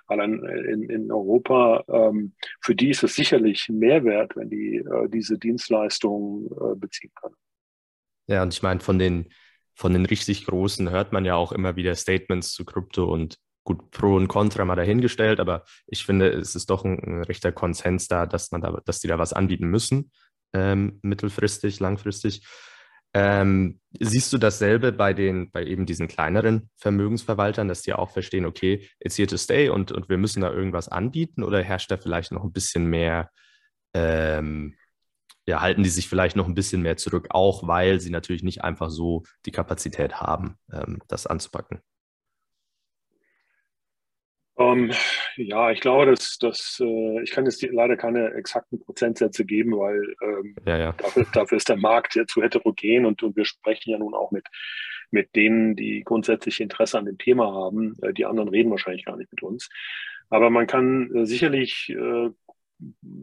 allein 0.08 0.44
in, 0.44 0.90
in 0.90 1.12
Europa, 1.12 1.86
ähm, 1.88 2.34
für 2.60 2.76
die 2.76 2.90
ist 2.90 3.04
es 3.04 3.16
sicherlich 3.16 3.70
ein 3.70 3.80
Mehrwert, 3.80 4.36
wenn 4.36 4.50
die 4.50 4.78
äh, 4.78 5.08
diese 5.08 5.38
Dienstleistungen 5.38 6.48
äh, 6.48 6.76
beziehen 6.76 7.12
können. 7.16 7.36
Ja, 8.28 8.44
und 8.44 8.54
ich 8.54 8.62
meine, 8.62 8.82
von 8.82 9.00
den, 9.00 9.30
von 9.74 9.94
den 9.94 10.06
richtig 10.06 10.46
Großen 10.46 10.90
hört 10.90 11.14
man 11.14 11.24
ja 11.24 11.36
auch 11.36 11.54
immer 11.54 11.78
wieder 11.78 11.96
Statements 11.96 12.52
zu 12.52 12.66
Krypto 12.66 13.06
und 13.06 13.38
gut, 13.64 13.92
Pro 13.92 14.16
und 14.16 14.28
Contra 14.28 14.66
mal 14.66 14.76
dahingestellt, 14.76 15.40
aber 15.40 15.64
ich 15.88 16.06
finde, 16.06 16.30
es 16.30 16.56
ist 16.56 16.70
doch 16.70 16.84
ein, 16.84 17.00
ein 17.00 17.24
rechter 17.24 17.52
Konsens 17.52 18.08
da, 18.08 18.26
dass 18.26 18.52
man 18.52 18.62
da, 18.62 18.80
dass 18.86 19.00
die 19.00 19.08
da 19.08 19.20
was 19.20 19.34
anbieten 19.34 19.68
müssen, 19.68 20.12
ähm, 20.54 21.00
mittelfristig, 21.02 21.80
langfristig. 21.80 22.46
Ähm, 23.14 23.82
siehst 24.00 24.32
du 24.32 24.38
dasselbe 24.38 24.94
bei 24.94 25.14
den, 25.14 25.52
bei 25.52 25.66
eben 25.66 25.86
diesen 25.86 26.08
kleineren 26.08 26.70
Vermögensverwaltern, 26.78 27.68
dass 27.68 27.82
die 27.82 27.94
auch 27.94 28.10
verstehen, 28.12 28.46
okay, 28.46 28.88
it's 29.00 29.18
here 29.18 29.28
to 29.28 29.38
stay 29.38 29.70
und, 29.70 29.92
und 29.92 30.08
wir 30.08 30.18
müssen 30.18 30.42
da 30.42 30.52
irgendwas 30.52 30.88
anbieten 30.88 31.44
oder 31.44 31.62
herrscht 31.62 31.92
da 31.92 31.98
vielleicht 31.98 32.32
noch 32.32 32.44
ein 32.44 32.54
bisschen 32.54 32.86
mehr, 32.86 33.30
ähm, 33.94 34.76
ja, 35.46 35.60
halten 35.60 35.84
die 35.84 35.90
sich 35.90 36.08
vielleicht 36.08 36.38
noch 36.38 36.48
ein 36.48 36.56
bisschen 36.56 36.82
mehr 36.82 36.96
zurück, 36.96 37.28
auch 37.32 37.68
weil 37.68 38.00
sie 38.00 38.12
natürlich 38.12 38.44
nicht 38.44 38.64
einfach 38.64 38.90
so 38.90 39.24
die 39.46 39.52
Kapazität 39.52 40.22
haben, 40.22 40.56
ähm, 40.72 41.00
das 41.10 41.28
anzupacken? 41.28 41.82
Ähm, 44.62 44.92
ja, 45.38 45.72
ich 45.72 45.80
glaube, 45.80 46.06
dass, 46.06 46.38
dass 46.38 46.82
äh, 46.84 47.24
ich 47.24 47.32
kann 47.32 47.46
jetzt 47.46 47.62
leider 47.64 47.98
keine 47.98 48.34
exakten 48.34 48.80
Prozentsätze 48.80 49.46
geben, 49.46 49.78
weil 49.78 50.16
ähm, 50.22 50.56
ja, 50.66 50.78
ja. 50.78 50.92
Dafür, 50.94 51.26
dafür, 51.34 51.58
ist 51.58 51.70
der 51.70 51.78
Markt 51.78 52.16
ja 52.16 52.26
zu 52.26 52.42
heterogen 52.42 53.06
und, 53.06 53.24
und 53.24 53.36
wir 53.36 53.46
sprechen 53.46 53.92
ja 53.92 53.98
nun 53.98 54.14
auch 54.14 54.32
mit 54.32 54.48
mit 55.12 55.36
denen, 55.36 55.76
die 55.76 56.04
grundsätzlich 56.04 56.62
Interesse 56.62 56.98
an 56.98 57.06
dem 57.06 57.18
Thema 57.18 57.54
haben. 57.54 57.98
Äh, 58.02 58.14
die 58.14 58.26
anderen 58.26 58.50
reden 58.50 58.72
wahrscheinlich 58.72 59.06
gar 59.06 59.18
nicht 59.18 59.32
mit 59.32 59.44
uns. 59.44 59.70
Aber 60.30 60.50
man 60.50 60.68
kann 60.68 61.14
äh, 61.14 61.26
sicherlich, 61.26 61.90
äh, 61.90 61.94
sagen 61.94 62.36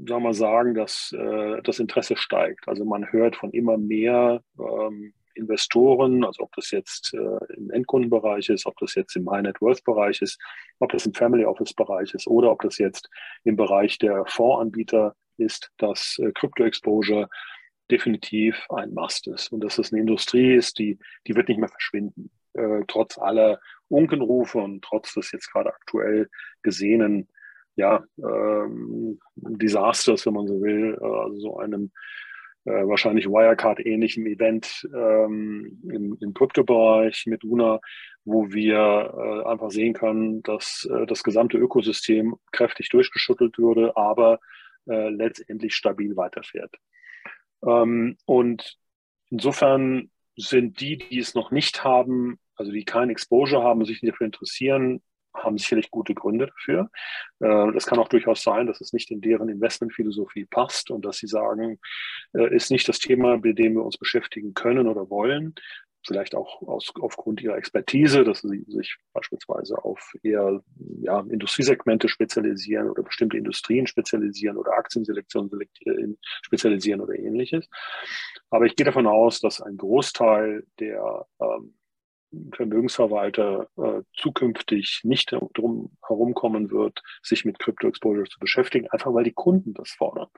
wir 0.07 0.21
mal 0.21 0.35
sagen, 0.35 0.75
dass 0.75 1.13
äh, 1.19 1.63
das 1.63 1.79
Interesse 1.79 2.17
steigt. 2.17 2.69
Also 2.69 2.85
man 2.85 3.11
hört 3.11 3.37
von 3.37 3.51
immer 3.51 3.79
mehr 3.79 4.43
ähm, 4.59 5.15
Investoren, 5.39 6.25
also 6.25 6.43
ob 6.45 6.53
das 6.55 6.71
jetzt 6.71 7.15
äh, 7.15 7.55
im 7.57 7.71
Endkundenbereich 7.71 8.49
ist, 8.49 8.67
ob 8.67 8.77
das 8.79 8.95
jetzt 8.95 9.17
im 9.17 9.31
High 9.31 9.43
Net 9.43 9.61
Worth 9.61 9.85
Bereich 9.85 10.21
ist, 10.23 10.39
ob 10.79 10.93
das 10.93 11.07
im 11.07 11.15
Family 11.15 11.45
Office 11.45 11.73
Bereich 11.73 12.13
ist 12.15 12.27
oder 12.27 12.51
ob 12.51 12.63
das 12.63 12.79
jetzt 12.79 13.09
im 13.45 13.57
Bereich 13.57 13.99
der 13.99 14.25
Fondsanbieter 14.27 15.15
ist, 15.39 15.71
dass 15.79 16.19
äh, 16.19 16.33
Crypto 16.33 16.65
Exposure 16.65 17.29
definitiv 17.91 18.67
ein 18.71 18.93
Must 18.93 19.29
ist 19.29 19.51
und 19.53 19.65
dass 19.65 19.77
das 19.77 19.93
eine 19.93 20.01
Industrie 20.01 20.55
ist, 20.55 20.79
die, 20.79 20.99
die 21.27 21.35
wird 21.35 21.49
nicht 21.49 21.59
mehr 21.59 21.69
verschwinden, 21.69 22.31
äh, 22.55 22.83
trotz 22.87 23.19
aller 23.19 23.61
Unkenrufe 23.89 24.59
und 24.59 24.83
trotz 24.83 25.15
des 25.15 25.33
jetzt 25.33 25.51
gerade 25.51 25.73
aktuell 25.73 26.29
gesehenen 26.63 27.29
ja, 27.77 28.05
ähm, 28.19 29.21
Desasters, 29.37 30.27
wenn 30.27 30.35
man 30.35 30.49
so 30.49 30.61
will, 30.61 30.99
also 31.01 31.39
so 31.39 31.59
einem 31.59 31.93
äh, 32.69 32.87
wahrscheinlich 32.87 33.27
Wirecard-ähnlichen 33.27 34.27
Event 34.27 34.87
ähm, 34.95 35.81
im, 35.91 36.19
im 36.21 36.35
Kryptobereich 36.35 37.25
mit 37.27 37.43
UNA, 37.43 37.81
wo 38.25 38.53
wir 38.53 39.15
äh, 39.17 39.49
einfach 39.49 39.71
sehen 39.71 39.95
können, 39.95 40.43
dass 40.43 40.87
äh, 40.93 41.07
das 41.07 41.23
gesamte 41.23 41.57
Ökosystem 41.57 42.37
kräftig 42.53 42.91
durchgeschüttelt 42.91 43.57
würde, 43.59 43.97
aber 43.97 44.39
äh, 44.87 45.09
letztendlich 45.09 45.75
stabil 45.75 46.17
weiterfährt. 46.17 46.75
Ähm, 47.67 48.19
und 48.27 48.77
insofern 49.31 50.11
sind 50.37 50.81
die, 50.81 50.99
die 50.99 51.19
es 51.19 51.35
noch 51.35 51.51
nicht 51.51 51.85
haben, 51.85 52.39
also 52.55 52.71
die 52.71 52.85
kein 52.85 53.09
Exposure 53.09 53.63
haben 53.63 53.85
sich 53.87 54.01
dafür 54.01 54.27
interessieren, 54.27 55.03
haben 55.39 55.59
sicherlich 55.59 55.91
gute 55.91 56.15
Gründe 56.15 56.47
dafür. 56.47 56.91
Äh, 57.41 57.73
das 57.73 57.87
kann 57.87 57.99
auch 57.99 58.09
durchaus 58.09 58.43
sein, 58.43 58.67
dass 58.67 58.81
es 58.81 58.93
nicht 58.93 59.11
in 59.11 59.21
deren 59.21 59.49
Investmentphilosophie 59.49 60.47
passt 60.47 60.91
und 60.91 61.05
dass 61.05 61.19
sie 61.19 61.27
sagen, 61.27 61.79
äh, 62.35 62.55
ist 62.55 62.71
nicht 62.71 62.89
das 62.89 62.99
Thema, 62.99 63.39
mit 63.39 63.59
dem 63.59 63.75
wir 63.75 63.85
uns 63.85 63.97
beschäftigen 63.97 64.55
können 64.55 64.89
oder 64.89 65.11
wollen. 65.11 65.55
Vielleicht 66.07 66.35
auch 66.35 66.63
aus, 66.63 66.93
aufgrund 67.01 67.43
ihrer 67.43 67.57
Expertise, 67.57 68.25
dass 68.25 68.41
sie 68.41 68.65
sich 68.69 68.97
beispielsweise 69.13 69.85
auf 69.85 70.15
eher 70.23 70.63
ja, 71.01 71.21
Industriesegmente 71.29 72.09
spezialisieren 72.09 72.89
oder 72.89 73.03
bestimmte 73.03 73.37
Industrien 73.37 73.87
spezialisieren 73.87 74.57
oder 74.57 74.73
Aktienselektion 74.73 75.51
spezialisieren 76.43 77.01
oder 77.01 77.15
ähnliches. 77.19 77.69
Aber 78.51 78.65
ich 78.65 78.77
gehe 78.77 78.87
davon 78.87 79.07
aus, 79.07 79.41
dass 79.41 79.61
ein 79.61 79.77
Großteil 79.77 80.65
der 80.79 81.27
ähm, 81.41 81.75
Vermögensverwalter 82.53 83.69
äh, 83.77 84.03
zukünftig 84.15 85.01
nicht 85.05 85.35
drum 85.55 85.97
herumkommen 86.07 86.71
wird, 86.71 87.03
sich 87.23 87.45
mit 87.45 87.59
Crypto 87.59 87.89
Exposure 87.89 88.27
zu 88.27 88.39
beschäftigen, 88.39 88.89
einfach 88.89 89.13
weil 89.15 89.25
die 89.25 89.33
Kunden 89.33 89.75
das 89.75 89.91
fordern 89.91 90.29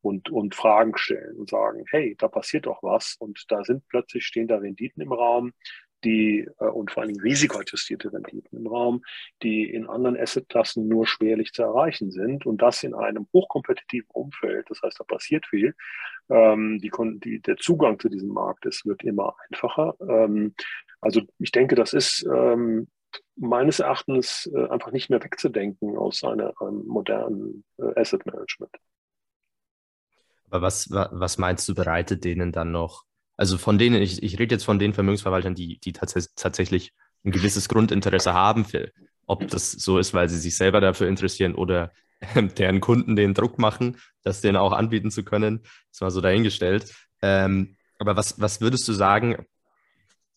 und, 0.00 0.30
und 0.30 0.54
Fragen 0.54 0.96
stellen 0.96 1.36
und 1.36 1.50
sagen, 1.50 1.84
hey, 1.90 2.14
da 2.18 2.28
passiert 2.28 2.66
doch 2.66 2.82
was. 2.82 3.16
Und 3.18 3.44
da 3.48 3.64
sind 3.64 3.86
plötzlich 3.88 4.24
stehen 4.24 4.48
da 4.48 4.58
Renditen 4.58 5.02
im 5.02 5.12
Raum, 5.12 5.52
die 6.06 6.48
äh, 6.60 6.64
und 6.64 6.90
vor 6.90 7.02
allem 7.02 7.16
risikoadjustierte 7.16 8.12
Renditen 8.12 8.58
im 8.58 8.66
Raum, 8.68 9.02
die 9.42 9.68
in 9.68 9.88
anderen 9.88 10.16
Assetklassen 10.16 10.86
nur 10.86 11.06
schwerlich 11.06 11.52
zu 11.52 11.62
erreichen 11.62 12.10
sind 12.10 12.46
und 12.46 12.62
das 12.62 12.82
in 12.84 12.94
einem 12.94 13.26
hochkompetitiven 13.32 14.08
Umfeld. 14.12 14.70
Das 14.70 14.80
heißt, 14.82 15.00
da 15.00 15.04
passiert 15.04 15.46
viel. 15.46 15.74
Ähm, 16.30 16.78
die, 16.78 16.90
die, 17.22 17.40
der 17.40 17.56
Zugang 17.56 17.98
zu 17.98 18.08
diesem 18.08 18.30
Markt 18.30 18.64
ist, 18.66 18.86
wird 18.86 19.02
immer 19.02 19.34
einfacher. 19.50 19.96
Ähm, 20.00 20.54
also 21.00 21.22
ich 21.38 21.50
denke, 21.50 21.74
das 21.74 21.92
ist 21.92 22.24
ähm, 22.32 22.88
meines 23.36 23.80
Erachtens 23.80 24.50
äh, 24.54 24.68
einfach 24.68 24.92
nicht 24.92 25.10
mehr 25.10 25.22
wegzudenken 25.22 25.96
aus 25.96 26.22
einer 26.24 26.54
ähm, 26.60 26.84
modernen 26.86 27.64
äh, 27.78 28.00
Asset 28.00 28.24
Management. 28.26 28.74
Aber 30.48 30.62
was, 30.62 30.88
was 30.90 31.38
meinst 31.38 31.68
du, 31.68 31.74
bereitet 31.74 32.24
denen 32.24 32.52
dann 32.52 32.70
noch, 32.70 33.04
also 33.36 33.58
von 33.58 33.78
denen, 33.78 34.00
ich, 34.00 34.22
ich 34.22 34.38
rede 34.38 34.54
jetzt 34.54 34.64
von 34.64 34.78
den 34.78 34.92
Vermögensverwaltern, 34.92 35.54
die, 35.54 35.78
die 35.78 35.92
tats 35.92 36.34
tatsächlich 36.34 36.92
ein 37.24 37.32
gewisses 37.32 37.68
Grundinteresse 37.68 38.32
haben, 38.32 38.64
für, 38.64 38.90
ob 39.26 39.48
das 39.48 39.72
so 39.72 39.98
ist, 39.98 40.14
weil 40.14 40.28
sie 40.28 40.38
sich 40.38 40.56
selber 40.56 40.80
dafür 40.80 41.08
interessieren 41.08 41.54
oder 41.54 41.92
deren 42.34 42.80
Kunden 42.80 43.16
den 43.16 43.34
Druck 43.34 43.58
machen, 43.58 43.98
das 44.22 44.40
denen 44.40 44.56
auch 44.56 44.72
anbieten 44.72 45.10
zu 45.10 45.24
können. 45.24 45.60
Das 45.90 46.00
war 46.00 46.10
so 46.10 46.20
dahingestellt. 46.20 46.94
Ähm, 47.22 47.76
aber 47.98 48.16
was, 48.16 48.40
was 48.40 48.60
würdest 48.60 48.86
du 48.88 48.92
sagen, 48.92 49.46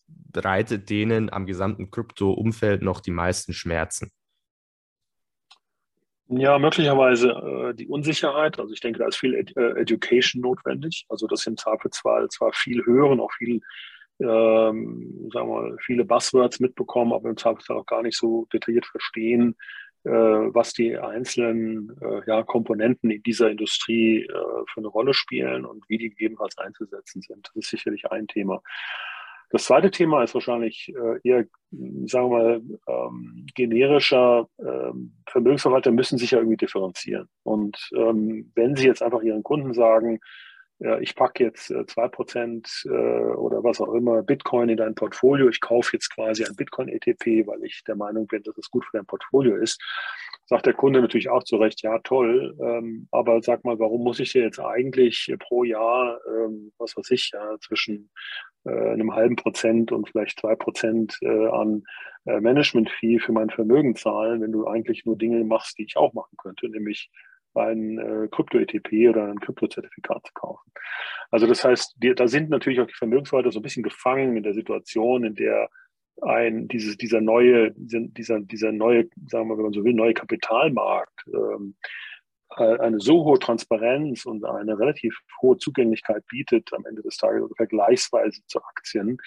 bereitet 0.06 0.90
denen 0.90 1.32
am 1.32 1.46
gesamten 1.46 1.90
Krypto-Umfeld 1.90 2.82
noch 2.82 3.00
die 3.00 3.10
meisten 3.10 3.52
Schmerzen? 3.52 4.10
Ja, 6.32 6.60
möglicherweise 6.60 7.30
äh, 7.30 7.74
die 7.74 7.88
Unsicherheit. 7.88 8.60
Also 8.60 8.72
ich 8.72 8.80
denke, 8.80 9.00
da 9.00 9.08
ist 9.08 9.16
viel 9.16 9.34
Ed 9.34 9.56
äh, 9.56 9.80
Education 9.80 10.40
notwendig. 10.40 11.04
Also 11.08 11.26
das 11.26 11.44
im 11.46 11.56
Zweifelsfall 11.56 12.28
zwar 12.28 12.52
viel 12.52 12.86
hören, 12.86 13.18
auch 13.18 13.32
viel, 13.32 13.60
ähm, 14.20 15.28
sagen 15.32 15.48
wir 15.48 15.60
mal, 15.62 15.76
viele 15.84 16.04
Buzzwords 16.04 16.60
mitbekommen, 16.60 17.12
aber 17.12 17.30
im 17.30 17.36
Zweifelsfall 17.36 17.78
auch 17.78 17.86
gar 17.86 18.02
nicht 18.02 18.16
so 18.16 18.46
detailliert 18.52 18.86
verstehen, 18.86 19.56
äh, 20.04 20.10
was 20.10 20.72
die 20.72 20.96
einzelnen 20.96 21.96
äh, 22.00 22.20
ja, 22.28 22.44
Komponenten 22.44 23.10
in 23.10 23.24
dieser 23.24 23.50
Industrie 23.50 24.22
äh, 24.22 24.32
für 24.72 24.78
eine 24.78 24.88
Rolle 24.88 25.14
spielen 25.14 25.64
und 25.64 25.84
wie 25.88 25.98
die 25.98 26.10
gegebenenfalls 26.10 26.58
einzusetzen 26.58 27.22
sind. 27.22 27.48
Das 27.48 27.56
ist 27.56 27.70
sicherlich 27.70 28.08
ein 28.12 28.28
Thema. 28.28 28.62
Das 29.50 29.64
zweite 29.64 29.90
Thema 29.90 30.22
ist 30.22 30.34
wahrscheinlich 30.34 30.92
äh, 30.94 31.28
eher, 31.28 31.44
sagen 32.06 32.30
wir 32.30 32.38
mal, 32.38 32.62
ähm, 32.86 33.46
generischer. 33.54 34.48
Ähm, 34.58 35.16
Vermögensverwalter 35.28 35.90
müssen 35.90 36.18
sich 36.18 36.30
ja 36.30 36.38
irgendwie 36.38 36.56
differenzieren. 36.56 37.28
Und 37.42 37.76
ähm, 37.96 38.52
wenn 38.54 38.76
sie 38.76 38.86
jetzt 38.86 39.02
einfach 39.02 39.22
ihren 39.22 39.42
Kunden 39.42 39.74
sagen, 39.74 40.20
äh, 40.80 41.02
ich 41.02 41.14
packe 41.14 41.44
jetzt 41.44 41.70
äh, 41.70 41.86
zwei 41.86 42.08
Prozent 42.08 42.84
äh, 42.86 42.90
oder 42.90 43.62
was 43.62 43.80
auch 43.80 43.92
immer 43.94 44.22
Bitcoin 44.22 44.68
in 44.68 44.76
dein 44.76 44.94
Portfolio, 44.94 45.48
ich 45.48 45.60
kaufe 45.60 45.90
jetzt 45.94 46.14
quasi 46.14 46.44
ein 46.44 46.56
Bitcoin-ETP, 46.56 47.46
weil 47.46 47.64
ich 47.64 47.82
der 47.84 47.96
Meinung 47.96 48.26
bin, 48.26 48.42
dass 48.42 48.56
es 48.56 48.70
gut 48.70 48.84
für 48.84 48.96
dein 48.96 49.06
Portfolio 49.06 49.56
ist, 49.56 49.80
sagt 50.50 50.66
der 50.66 50.74
Kunde 50.74 51.00
natürlich 51.00 51.30
auch 51.30 51.44
zu 51.44 51.58
Recht, 51.58 51.80
ja 51.82 52.00
toll, 52.00 52.56
ähm, 52.60 53.06
aber 53.12 53.40
sag 53.40 53.64
mal, 53.64 53.78
warum 53.78 54.02
muss 54.02 54.18
ich 54.18 54.32
dir 54.32 54.42
jetzt 54.42 54.58
eigentlich 54.58 55.32
pro 55.38 55.62
Jahr, 55.62 56.20
ähm, 56.26 56.72
was 56.76 56.96
weiß 56.96 57.08
ich, 57.12 57.30
ja, 57.32 57.56
zwischen 57.60 58.10
äh, 58.64 58.70
einem 58.70 59.14
halben 59.14 59.36
Prozent 59.36 59.92
und 59.92 60.08
vielleicht 60.08 60.40
zwei 60.40 60.56
Prozent 60.56 61.16
äh, 61.22 61.46
an 61.46 61.84
äh, 62.26 62.40
Management-Fee 62.40 63.20
für 63.20 63.30
mein 63.30 63.48
Vermögen 63.48 63.94
zahlen, 63.94 64.42
wenn 64.42 64.50
du 64.50 64.66
eigentlich 64.66 65.04
nur 65.06 65.16
Dinge 65.16 65.44
machst, 65.44 65.78
die 65.78 65.84
ich 65.84 65.96
auch 65.96 66.14
machen 66.14 66.36
könnte, 66.36 66.68
nämlich 66.68 67.10
ein 67.54 67.98
äh, 67.98 68.26
Krypto-ETP 68.28 69.08
oder 69.08 69.28
ein 69.28 69.38
Krypto-Zertifikat 69.38 70.26
zu 70.26 70.32
kaufen. 70.34 70.72
Also 71.30 71.46
das 71.46 71.64
heißt, 71.64 71.94
die, 71.98 72.12
da 72.12 72.26
sind 72.26 72.50
natürlich 72.50 72.80
auch 72.80 72.88
die 72.88 72.94
Vermögensverwalter 72.94 73.52
so 73.52 73.60
ein 73.60 73.62
bisschen 73.62 73.84
gefangen 73.84 74.36
in 74.36 74.42
der 74.42 74.54
Situation, 74.54 75.22
in 75.22 75.36
der 75.36 75.70
ein 76.22 76.68
dieses, 76.68 76.96
dieser 76.96 77.20
neue, 77.20 77.72
dieser, 77.76 78.40
dieser 78.40 78.72
neue, 78.72 79.08
sagen 79.26 79.48
wir, 79.48 79.56
wenn 79.56 79.64
man 79.64 79.72
so 79.72 79.84
will, 79.84 79.94
neue 79.94 80.14
Kapitalmarkt 80.14 81.26
ähm, 81.32 81.74
äh, 82.56 82.78
eine 82.78 83.00
so 83.00 83.24
hohe 83.24 83.38
Transparenz 83.38 84.26
und 84.26 84.44
eine 84.44 84.78
relativ 84.78 85.16
hohe 85.40 85.56
Zugänglichkeit 85.56 86.26
bietet 86.26 86.72
am 86.72 86.84
Ende 86.86 87.02
des 87.02 87.16
Tages 87.16 87.50
vergleichsweise 87.56 88.42
zu 88.46 88.62
Aktien, 88.62 89.18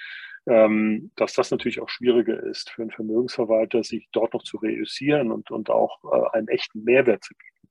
ähm, 0.46 1.12
dass 1.16 1.34
das 1.34 1.52
natürlich 1.52 1.80
auch 1.80 1.90
schwieriger 1.90 2.42
ist 2.44 2.70
für 2.70 2.82
einen 2.82 2.92
Vermögensverwalter, 2.92 3.84
sich 3.84 4.10
dort 4.12 4.34
noch 4.34 4.44
zu 4.44 4.58
reüssieren 4.58 5.32
und, 5.32 5.52
und 5.52 5.70
auch 5.70 6.00
äh, 6.04 6.38
einen 6.38 6.50
echten 6.50 6.84
Mehrwert 6.84 7.24
zu 7.24 7.34
bieten. 7.34 7.70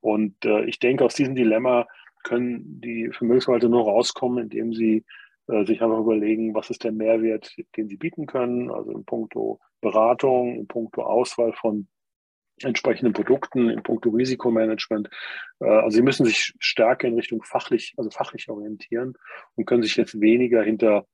Und 0.00 0.44
äh, 0.44 0.64
ich 0.64 0.78
denke, 0.78 1.04
aus 1.04 1.14
diesem 1.14 1.34
Dilemma 1.34 1.86
können 2.22 2.80
die 2.80 3.10
Vermögensverwalter 3.12 3.68
nur 3.68 3.84
rauskommen, 3.84 4.44
indem 4.44 4.74
sie 4.74 5.04
sich 5.66 5.82
einfach 5.82 5.98
überlegen, 5.98 6.54
was 6.54 6.70
ist 6.70 6.84
der 6.84 6.92
Mehrwert, 6.92 7.54
den 7.76 7.88
sie 7.88 7.96
bieten 7.96 8.26
können, 8.26 8.70
also 8.70 8.90
in 8.92 9.04
puncto 9.04 9.60
Beratung, 9.80 10.54
in 10.56 10.66
puncto 10.66 11.02
Auswahl 11.02 11.52
von 11.52 11.88
entsprechenden 12.62 13.12
Produkten 13.12 13.68
in 13.70 13.82
puncto 13.82 14.10
Risikomanagement. 14.10 15.08
Äh, 15.60 15.68
also 15.68 15.96
sie 15.96 16.02
müssen 16.02 16.26
sich 16.26 16.54
stärker 16.58 17.08
in 17.08 17.14
Richtung 17.14 17.42
fachlich, 17.42 17.94
also 17.96 18.10
fachlich 18.10 18.48
orientieren 18.48 19.14
und 19.54 19.66
können 19.66 19.82
sich 19.82 19.96
jetzt 19.96 20.20
weniger 20.20 20.62
hinter, 20.62 21.06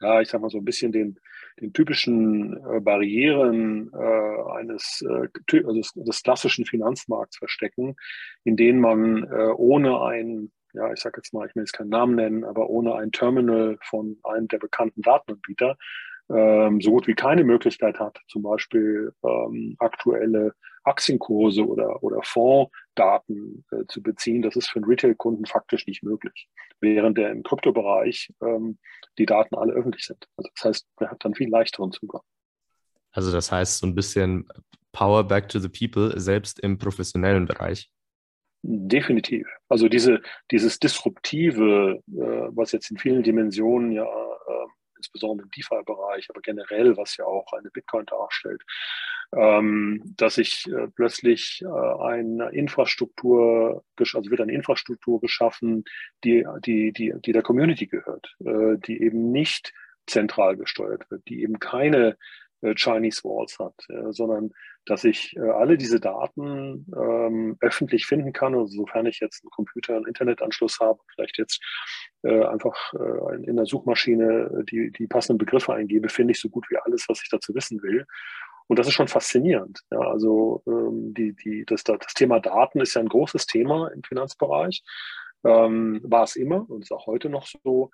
ja, 0.00 0.20
ich 0.20 0.28
sag 0.28 0.40
mal 0.40 0.50
so 0.50 0.58
ein 0.58 0.64
bisschen 0.64 0.92
den, 0.92 1.18
den 1.60 1.72
typischen 1.72 2.56
äh, 2.56 2.80
Barrieren 2.80 3.90
äh, 3.92 4.58
eines 4.58 5.04
äh, 5.06 5.62
also 5.64 5.82
des, 6.02 6.22
klassischen 6.22 6.64
Finanzmarkts 6.64 7.36
verstecken, 7.36 7.96
in 8.44 8.56
denen 8.56 8.80
man 8.80 9.24
äh, 9.24 9.52
ohne 9.56 10.02
ein, 10.02 10.52
ja, 10.74 10.92
ich 10.92 11.00
sage 11.00 11.18
jetzt 11.18 11.32
mal, 11.32 11.46
ich 11.46 11.54
will 11.54 11.62
jetzt 11.62 11.72
keinen 11.72 11.90
Namen 11.90 12.16
nennen, 12.16 12.44
aber 12.44 12.68
ohne 12.68 12.94
ein 12.94 13.12
Terminal 13.12 13.78
von 13.82 14.18
einem 14.24 14.48
der 14.48 14.58
bekannten 14.58 15.02
Datenanbieter 15.02 15.76
ähm, 16.30 16.80
so 16.80 16.90
gut 16.90 17.06
wie 17.06 17.14
keine 17.14 17.44
Möglichkeit 17.44 17.98
hat, 17.98 18.18
zum 18.28 18.42
Beispiel 18.42 19.12
ähm, 19.22 19.76
aktuelle 19.78 20.54
Aktienkurse 20.82 21.66
oder, 21.66 22.02
oder 22.02 22.20
Fondsdaten 22.22 23.64
äh, 23.70 23.84
zu 23.88 24.02
beziehen. 24.02 24.42
Das 24.42 24.56
ist 24.56 24.68
für 24.68 24.76
einen 24.76 24.86
Retail-Kunden 24.86 25.46
faktisch 25.46 25.86
nicht 25.86 26.02
möglich, 26.02 26.48
während 26.80 27.18
der 27.18 27.30
im 27.30 27.42
Kryptobereich 27.42 28.32
ähm, 28.42 28.78
die 29.18 29.26
Daten 29.26 29.54
alle 29.54 29.72
öffentlich 29.72 30.04
sind. 30.04 30.26
Also 30.36 30.50
das 30.54 30.64
heißt, 30.64 30.86
er 31.00 31.10
hat 31.10 31.24
dann 31.24 31.34
viel 31.34 31.48
leichteren 31.48 31.92
Zugang. 31.92 32.22
Also 33.12 33.30
das 33.30 33.52
heißt 33.52 33.78
so 33.78 33.86
ein 33.86 33.94
bisschen 33.94 34.48
Power 34.92 35.24
back 35.24 35.48
to 35.48 35.58
the 35.58 35.68
people, 35.68 36.18
selbst 36.18 36.60
im 36.60 36.78
professionellen 36.78 37.46
Bereich. 37.46 37.90
Definitiv. 38.66 39.46
Also 39.68 39.90
diese, 39.90 40.22
dieses 40.50 40.78
Disruptive, 40.78 42.02
äh, 42.08 42.48
was 42.56 42.72
jetzt 42.72 42.90
in 42.90 42.96
vielen 42.96 43.22
Dimensionen 43.22 43.92
ja 43.92 44.04
äh, 44.04 44.66
insbesondere 44.96 45.44
im 45.44 45.50
DeFi-Bereich, 45.50 46.30
aber 46.30 46.40
generell, 46.40 46.96
was 46.96 47.18
ja 47.18 47.26
auch 47.26 47.52
eine 47.52 47.70
Bitcoin 47.70 48.06
darstellt, 48.06 48.62
ähm, 49.36 50.02
dass 50.16 50.38
ich 50.38 50.66
äh, 50.68 50.88
plötzlich 50.96 51.62
äh, 51.62 52.02
eine 52.02 52.48
Infrastruktur, 52.52 53.84
also 53.98 54.30
wird 54.30 54.40
eine 54.40 54.54
Infrastruktur 54.54 55.20
geschaffen, 55.20 55.84
die, 56.24 56.46
die, 56.64 56.90
die, 56.92 57.12
die 57.22 57.32
der 57.32 57.42
Community 57.42 57.86
gehört, 57.86 58.34
äh, 58.46 58.78
die 58.78 59.02
eben 59.02 59.30
nicht 59.30 59.74
zentral 60.06 60.56
gesteuert 60.56 61.10
wird, 61.10 61.28
die 61.28 61.42
eben 61.42 61.58
keine 61.58 62.16
Chinese 62.74 63.22
Walls 63.24 63.58
hat, 63.58 63.74
äh, 63.88 64.12
sondern 64.12 64.52
dass 64.86 65.04
ich 65.04 65.36
äh, 65.36 65.40
alle 65.40 65.76
diese 65.76 66.00
Daten 66.00 66.86
ähm, 66.96 67.56
öffentlich 67.60 68.06
finden 68.06 68.32
kann. 68.32 68.54
Also 68.54 68.78
sofern 68.78 69.06
ich 69.06 69.20
jetzt 69.20 69.42
einen 69.42 69.50
Computer, 69.50 69.96
einen 69.96 70.06
Internetanschluss 70.06 70.78
habe, 70.80 71.00
vielleicht 71.14 71.38
jetzt 71.38 71.62
äh, 72.22 72.44
einfach 72.44 72.92
äh, 72.94 73.44
in 73.44 73.56
der 73.56 73.66
Suchmaschine 73.66 74.64
die, 74.70 74.90
die 74.90 75.06
passenden 75.06 75.38
Begriffe 75.38 75.74
eingebe, 75.74 76.08
finde 76.08 76.32
ich 76.32 76.40
so 76.40 76.48
gut 76.48 76.66
wie 76.70 76.78
alles, 76.78 77.06
was 77.08 77.22
ich 77.22 77.28
dazu 77.28 77.54
wissen 77.54 77.82
will. 77.82 78.06
Und 78.66 78.78
das 78.78 78.86
ist 78.86 78.94
schon 78.94 79.08
faszinierend. 79.08 79.80
Ja, 79.90 79.98
also 79.98 80.62
ähm, 80.66 81.12
die, 81.12 81.34
die, 81.34 81.64
das, 81.66 81.84
das 81.84 82.14
Thema 82.14 82.40
Daten 82.40 82.80
ist 82.80 82.94
ja 82.94 83.02
ein 83.02 83.08
großes 83.08 83.46
Thema 83.46 83.88
im 83.88 84.02
Finanzbereich. 84.02 84.82
Ähm, 85.44 86.00
war 86.02 86.24
es 86.24 86.36
immer 86.36 86.68
und 86.70 86.82
ist 86.82 86.92
auch 86.92 87.06
heute 87.06 87.28
noch 87.28 87.46
so. 87.46 87.90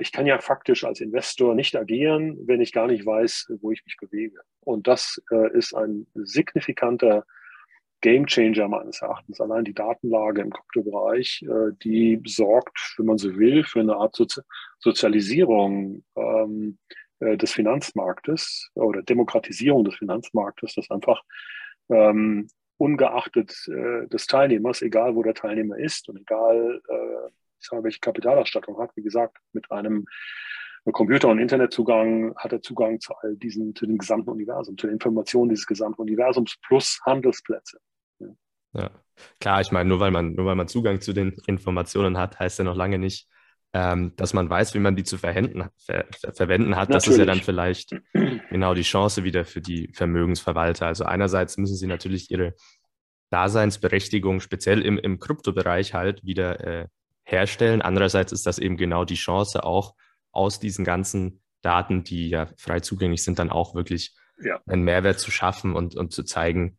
Ich 0.00 0.12
kann 0.12 0.26
ja 0.26 0.38
faktisch 0.38 0.84
als 0.84 1.00
Investor 1.00 1.54
nicht 1.54 1.76
agieren, 1.76 2.38
wenn 2.46 2.60
ich 2.60 2.72
gar 2.72 2.86
nicht 2.86 3.04
weiß, 3.04 3.52
wo 3.60 3.70
ich 3.70 3.84
mich 3.84 3.96
bewege. 3.98 4.40
Und 4.60 4.86
das 4.86 5.22
äh, 5.30 5.52
ist 5.56 5.74
ein 5.74 6.06
signifikanter 6.14 7.26
Gamechanger 8.00 8.68
meines 8.68 9.02
Erachtens. 9.02 9.40
Allein 9.40 9.64
die 9.64 9.74
Datenlage 9.74 10.40
im 10.40 10.52
Kryptobereich, 10.52 11.42
äh, 11.42 11.72
die 11.82 12.20
sorgt, 12.26 12.94
wenn 12.96 13.06
man 13.06 13.18
so 13.18 13.36
will, 13.36 13.62
für 13.64 13.80
eine 13.80 13.96
Art 13.96 14.16
Sozi 14.16 14.40
Sozialisierung 14.78 16.02
ähm, 16.16 16.78
äh, 17.20 17.36
des 17.36 17.52
Finanzmarktes 17.52 18.70
oder 18.74 19.02
Demokratisierung 19.02 19.84
des 19.84 19.96
Finanzmarktes, 19.96 20.74
dass 20.74 20.90
einfach 20.90 21.22
ähm, 21.90 22.48
ungeachtet 22.76 23.54
des 23.68 24.26
Teilnehmers, 24.26 24.82
egal 24.82 25.14
wo 25.14 25.22
der 25.22 25.34
Teilnehmer 25.34 25.78
ist 25.78 26.08
und 26.08 26.18
egal 26.18 26.82
welche 27.72 28.00
Kapitalausstattung 28.00 28.78
hat. 28.78 28.90
Wie 28.96 29.02
gesagt, 29.02 29.38
mit 29.52 29.70
einem 29.70 30.06
Computer- 30.92 31.28
und 31.28 31.38
Internetzugang 31.38 32.34
hat 32.36 32.52
er 32.52 32.60
Zugang 32.60 33.00
zu 33.00 33.14
all 33.14 33.36
diesen, 33.36 33.74
zu 33.74 33.86
dem 33.86 33.96
gesamten 33.96 34.30
Universum, 34.30 34.76
zu 34.76 34.86
den 34.86 34.94
Informationen 34.94 35.48
dieses 35.48 35.66
gesamten 35.66 36.02
Universums 36.02 36.56
plus 36.66 37.00
Handelsplätze. 37.06 37.78
Ja. 38.18 38.28
ja. 38.74 38.90
Klar, 39.40 39.60
ich 39.60 39.72
meine, 39.72 39.88
nur 39.88 40.00
weil 40.00 40.10
man, 40.10 40.34
nur 40.34 40.46
weil 40.46 40.56
man 40.56 40.68
Zugang 40.68 41.00
zu 41.00 41.12
den 41.12 41.36
Informationen 41.46 42.18
hat, 42.18 42.38
heißt 42.38 42.58
ja 42.58 42.64
noch 42.64 42.76
lange 42.76 42.98
nicht, 42.98 43.28
ähm, 43.72 44.12
dass 44.16 44.34
man 44.34 44.48
weiß, 44.48 44.74
wie 44.74 44.78
man 44.78 44.94
die 44.94 45.04
zu 45.04 45.16
verwenden, 45.18 45.68
ver, 45.78 46.04
verwenden 46.32 46.76
hat. 46.76 46.90
Natürlich. 46.90 47.04
Das 47.04 47.08
ist 47.08 47.18
ja 47.18 47.24
dann 47.24 47.40
vielleicht 47.40 47.96
genau 48.50 48.74
die 48.74 48.82
Chance 48.82 49.24
wieder 49.24 49.44
für 49.44 49.60
die 49.60 49.90
Vermögensverwalter. 49.94 50.86
Also 50.86 51.04
einerseits 51.04 51.56
müssen 51.56 51.76
sie 51.76 51.86
natürlich 51.86 52.30
ihre 52.30 52.54
Daseinsberechtigung, 53.30 54.40
speziell 54.40 54.82
im, 54.82 54.98
im 54.98 55.18
Kryptobereich 55.18 55.92
halt, 55.92 56.24
wieder 56.24 56.60
äh, 56.64 56.88
herstellen. 57.24 57.82
Andererseits 57.82 58.32
ist 58.32 58.46
das 58.46 58.58
eben 58.58 58.76
genau 58.76 59.04
die 59.04 59.14
Chance, 59.14 59.64
auch 59.64 59.94
aus 60.32 60.60
diesen 60.60 60.84
ganzen 60.84 61.42
Daten, 61.62 62.04
die 62.04 62.28
ja 62.28 62.48
frei 62.56 62.80
zugänglich 62.80 63.22
sind, 63.22 63.38
dann 63.38 63.50
auch 63.50 63.74
wirklich 63.74 64.14
ja. 64.42 64.60
einen 64.66 64.82
Mehrwert 64.82 65.18
zu 65.18 65.30
schaffen 65.30 65.74
und, 65.74 65.96
und 65.96 66.12
zu 66.12 66.24
zeigen, 66.24 66.78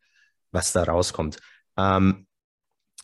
was 0.52 0.74
da 0.74 0.84
rauskommt. 0.84 1.38
Ähm, 1.78 2.28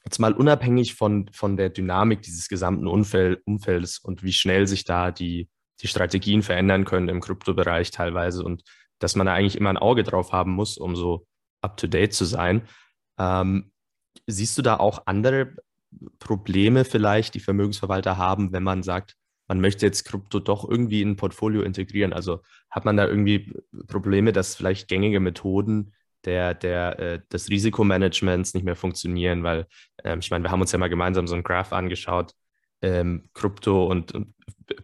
jetzt 0.06 0.20
mal 0.20 0.34
unabhängig 0.34 0.96
von, 0.96 1.30
von 1.34 1.58
der 1.58 1.70
Dynamik 1.70 2.22
dieses 2.22 2.48
gesamten 2.48 2.88
Umfeld, 2.88 3.42
Umfeldes 3.46 4.00
und 4.00 4.24
wie 4.24 4.34
schnell 4.34 4.68
sich 4.68 4.84
da 4.84 5.12
die, 5.12 5.50
die 5.82 5.88
Strategien 5.88 6.44
verändern 6.44 6.86
können 6.86 7.10
im 7.10 7.22
Kryptobereich 7.22 7.92
teilweise 7.92 8.44
und 8.44 8.64
dass 9.00 9.16
man 9.16 9.26
da 9.26 9.34
eigentlich 9.34 9.58
immer 9.58 9.70
ein 9.70 9.78
Auge 9.78 10.04
drauf 10.04 10.32
haben 10.32 10.52
muss, 10.52 10.78
um 10.78 10.96
so 10.96 11.26
up-to-date 11.62 12.14
zu 12.14 12.26
sein. 12.26 12.68
Ähm, 13.18 13.72
siehst 14.28 14.58
du 14.58 14.62
da 14.62 14.78
auch 14.78 15.04
andere 15.06 15.56
Probleme 16.20 16.86
vielleicht 16.86 17.34
die 17.34 17.40
Vermögensverwalter 17.40 18.18
haben, 18.18 18.54
wenn 18.54 18.64
man 18.64 18.84
sagt, 18.84 19.16
man 19.48 19.60
möchte 19.60 19.86
jetzt 19.86 20.06
Krypto 20.06 20.40
doch 20.40 20.68
irgendwie 20.68 21.02
in 21.02 21.10
ein 21.10 21.16
Portfolio 21.18 21.62
integrieren? 21.62 22.14
Also 22.14 22.42
hat 22.70 22.86
man 22.86 22.96
da 22.96 23.06
irgendwie 23.06 23.54
Probleme, 23.88 24.32
dass 24.32 24.56
vielleicht 24.56 24.88
gängige 24.88 25.20
Methoden 25.20 25.94
der, 26.24 26.54
der, 26.54 27.00
äh, 27.00 27.20
des 27.32 27.50
Risikomanagements 27.50 28.54
nicht 28.54 28.64
mehr 28.64 28.78
funktionieren? 28.78 29.44
Weil 29.44 29.68
ähm, 30.06 30.20
ich 30.20 30.32
meine, 30.32 30.46
wir 30.46 30.52
haben 30.52 30.62
uns 30.62 30.72
ja 30.72 30.80
mal 30.80 30.90
gemeinsam 30.90 31.28
so 31.28 31.34
einen 31.34 31.44
Graph 31.44 31.74
angeschaut. 31.74 32.34
Ähm, 32.82 33.30
Krypto 33.34 33.86
und, 33.86 34.14
und, 34.14 34.34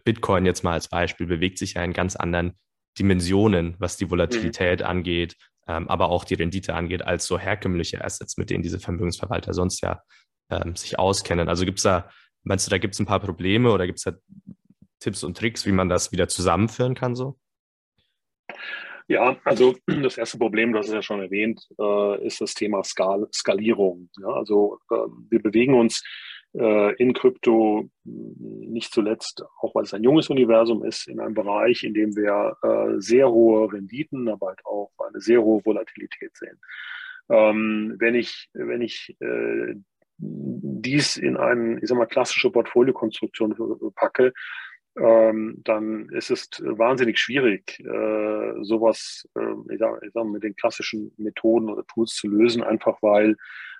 Bitcoin 0.04 0.44
jetzt 0.44 0.64
mal 0.64 0.72
als 0.72 0.88
Beispiel 0.88 1.26
bewegt 1.26 1.56
sich 1.56 1.74
ja 1.74 1.82
in 1.82 1.94
ganz 1.94 2.14
anderen 2.14 2.52
Dimensionen, 2.98 3.74
was 3.78 3.96
die 3.96 4.10
Volatilität 4.10 4.80
mhm. 4.80 4.86
angeht, 4.86 5.36
ähm, 5.66 5.88
aber 5.88 6.10
auch 6.10 6.24
die 6.24 6.34
Rendite 6.34 6.74
angeht, 6.74 7.02
als 7.02 7.26
so 7.26 7.38
herkömmliche 7.38 8.04
Assets, 8.04 8.36
mit 8.36 8.50
denen 8.50 8.62
diese 8.62 8.80
Vermögensverwalter 8.80 9.54
sonst 9.54 9.80
ja 9.80 10.02
ähm, 10.50 10.76
sich 10.76 10.98
auskennen. 10.98 11.48
Also 11.48 11.64
gibt 11.64 11.78
es 11.78 11.84
da, 11.84 12.10
meinst 12.42 12.66
du, 12.66 12.70
da 12.70 12.78
gibt 12.78 12.94
es 12.94 13.00
ein 13.00 13.06
paar 13.06 13.20
Probleme 13.20 13.70
oder 13.72 13.86
gibt 13.86 13.98
es 13.98 14.04
da 14.04 14.12
Tipps 15.00 15.22
und 15.22 15.36
Tricks, 15.36 15.66
wie 15.66 15.72
man 15.72 15.88
das 15.88 16.12
wieder 16.12 16.28
zusammenführen 16.28 16.94
kann 16.94 17.14
so? 17.14 17.38
Ja, 19.08 19.38
also 19.44 19.74
das 19.86 20.18
erste 20.18 20.38
Problem, 20.38 20.72
das 20.72 20.88
ist 20.88 20.94
ja 20.94 21.02
schon 21.02 21.20
erwähnt, 21.20 21.66
äh, 21.78 22.26
ist 22.26 22.40
das 22.40 22.54
Thema 22.54 22.84
Skal 22.84 23.26
Skalierung. 23.32 24.10
Ja, 24.20 24.28
also 24.28 24.78
äh, 24.90 24.96
wir 25.30 25.42
bewegen 25.42 25.74
uns 25.74 26.04
äh, 26.54 26.94
in 26.96 27.14
Krypto 27.14 27.88
nicht 28.04 28.92
zuletzt, 28.92 29.44
auch 29.60 29.74
weil 29.74 29.84
es 29.84 29.94
ein 29.94 30.02
junges 30.02 30.28
Universum 30.28 30.84
ist, 30.84 31.08
in 31.08 31.20
einem 31.20 31.34
Bereich, 31.34 31.84
in 31.84 31.94
dem 31.94 32.16
wir 32.16 32.56
äh, 32.62 33.00
sehr 33.00 33.30
hohe 33.30 33.72
Renditen, 33.72 34.28
aber 34.28 34.48
halt 34.48 34.64
auch 34.64 34.90
eine 35.08 35.20
sehr 35.20 35.42
hohe 35.42 35.64
Volatilität 35.64 36.36
sehen. 36.36 36.60
Ähm, 37.30 37.96
wenn 37.98 38.14
ich, 38.14 38.48
wenn 38.54 38.80
ich 38.80 39.16
äh, 39.20 39.74
dies 40.18 41.16
in 41.16 41.36
eine, 41.36 41.78
ich 41.80 41.88
sag 41.88 41.98
mal, 41.98 42.06
klassische 42.06 42.50
Portfoliokonstruktion 42.50 43.54
packe, 43.94 44.32
ähm, 44.98 45.60
dann 45.64 46.08
ist 46.10 46.30
es 46.30 46.48
wahnsinnig 46.60 47.18
schwierig, 47.18 47.78
äh, 47.80 48.64
sowas, 48.64 49.28
äh, 49.36 49.72
ich 49.72 49.78
sag, 49.78 50.02
ich 50.02 50.12
sag, 50.12 50.24
mit 50.24 50.42
den 50.42 50.56
klassischen 50.56 51.12
Methoden 51.16 51.70
oder 51.70 51.86
Tools 51.86 52.14
zu 52.14 52.28
lösen, 52.28 52.64
einfach 52.64 52.98
weil 53.00 53.36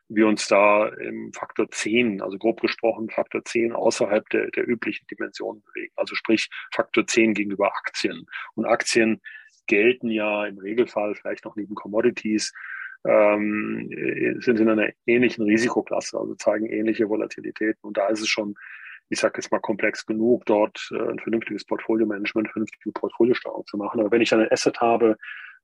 wir 0.08 0.26
uns 0.26 0.46
da 0.48 0.88
im 0.88 1.32
Faktor 1.32 1.70
10, 1.70 2.22
also 2.22 2.38
grob 2.38 2.60
gesprochen 2.60 3.10
Faktor 3.10 3.44
10 3.44 3.72
außerhalb 3.72 4.28
der, 4.30 4.50
der 4.52 4.66
üblichen 4.66 5.06
Dimensionen 5.08 5.62
bewegen. 5.62 5.92
Also 5.96 6.14
sprich 6.14 6.48
Faktor 6.72 7.06
10 7.06 7.34
gegenüber 7.34 7.74
Aktien. 7.76 8.26
Und 8.54 8.64
Aktien 8.64 9.20
gelten 9.66 10.08
ja 10.08 10.46
im 10.46 10.58
Regelfall 10.58 11.14
vielleicht 11.14 11.44
noch 11.44 11.56
neben 11.56 11.74
Commodities 11.74 12.54
ähm, 13.04 13.90
sind 14.40 14.60
in 14.60 14.68
einer 14.68 14.88
ähnlichen 15.06 15.44
Risikoklasse, 15.44 16.18
also 16.18 16.34
zeigen 16.34 16.66
ähnliche 16.66 17.08
Volatilitäten. 17.08 17.80
Und 17.82 17.96
da 17.96 18.08
ist 18.08 18.20
es 18.20 18.28
schon, 18.28 18.54
ich 19.08 19.20
sage 19.20 19.34
jetzt 19.36 19.50
mal, 19.50 19.60
komplex 19.60 20.04
genug, 20.04 20.44
dort 20.46 20.90
äh, 20.92 21.10
ein 21.10 21.18
vernünftiges 21.18 21.64
Portfolio-Management, 21.64 22.50
vernünftige 22.50 22.92
Portfoliosteuerung 22.92 23.66
zu 23.66 23.76
machen. 23.76 24.00
Aber 24.00 24.10
wenn 24.10 24.22
ich 24.22 24.30
dann 24.30 24.40
ein 24.40 24.52
Asset 24.52 24.80
habe, 24.80 25.16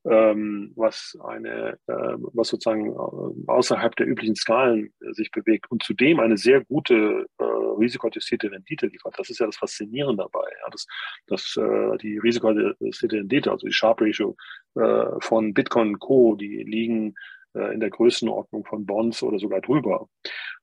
ähm, 0.04 0.72
was 0.76 1.16
eine, 1.24 1.78
äh, 1.86 2.16
was 2.32 2.48
sozusagen 2.48 2.92
äh, 2.92 3.50
außerhalb 3.50 3.96
der 3.96 4.06
üblichen 4.06 4.36
Skalen 4.36 4.92
äh, 5.00 5.12
sich 5.12 5.30
bewegt 5.30 5.70
und 5.70 5.82
zudem 5.82 6.20
eine 6.20 6.36
sehr 6.36 6.64
gute 6.64 7.26
äh, 7.38 7.44
risikoadjustierte 7.44 8.50
Rendite 8.50 8.86
liefert. 8.86 9.14
Das 9.18 9.30
ist 9.30 9.40
ja 9.40 9.46
das 9.46 9.56
Faszinierende 9.56 10.22
dabei. 10.22 10.46
Ja, 10.62 10.70
dass, 10.70 10.86
dass 11.26 11.56
äh, 11.56 11.96
die 11.98 12.18
risikoadjustierte 12.18 13.16
Rendite, 13.16 13.50
also 13.50 13.66
die 13.66 13.72
Sharp 13.72 14.00
Ratio 14.00 14.36
äh, 14.74 15.06
von 15.20 15.54
Bitcoin 15.54 15.98
Co., 15.98 16.34
die 16.34 16.62
liegen 16.64 17.14
äh, 17.54 17.72
in 17.72 17.80
der 17.80 17.90
Größenordnung 17.90 18.64
von 18.64 18.84
Bonds 18.86 19.22
oder 19.22 19.38
sogar 19.38 19.60
drüber. 19.60 20.08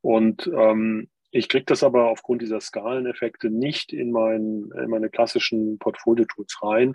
Und 0.01 0.49
ähm, 0.55 1.09
ich 1.31 1.47
kriege 1.49 1.65
das 1.65 1.83
aber 1.83 2.09
aufgrund 2.09 2.41
dieser 2.41 2.59
Skaleneffekte 2.59 3.49
nicht 3.49 3.93
in, 3.93 4.11
mein, 4.11 4.69
in 4.77 4.89
meine 4.89 5.09
klassischen 5.09 5.79
Portfolio-Tools 5.79 6.61
rein. 6.61 6.93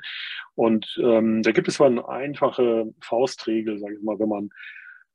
Und 0.55 0.99
ähm, 1.03 1.43
da 1.43 1.53
gibt 1.53 1.69
es 1.69 1.75
zwar 1.75 1.87
eine 1.87 2.09
einfache 2.09 2.93
Faustregel, 3.01 3.79
sage 3.79 3.95
ich 3.95 4.03
mal, 4.03 4.19
wenn 4.19 4.29
man 4.29 4.51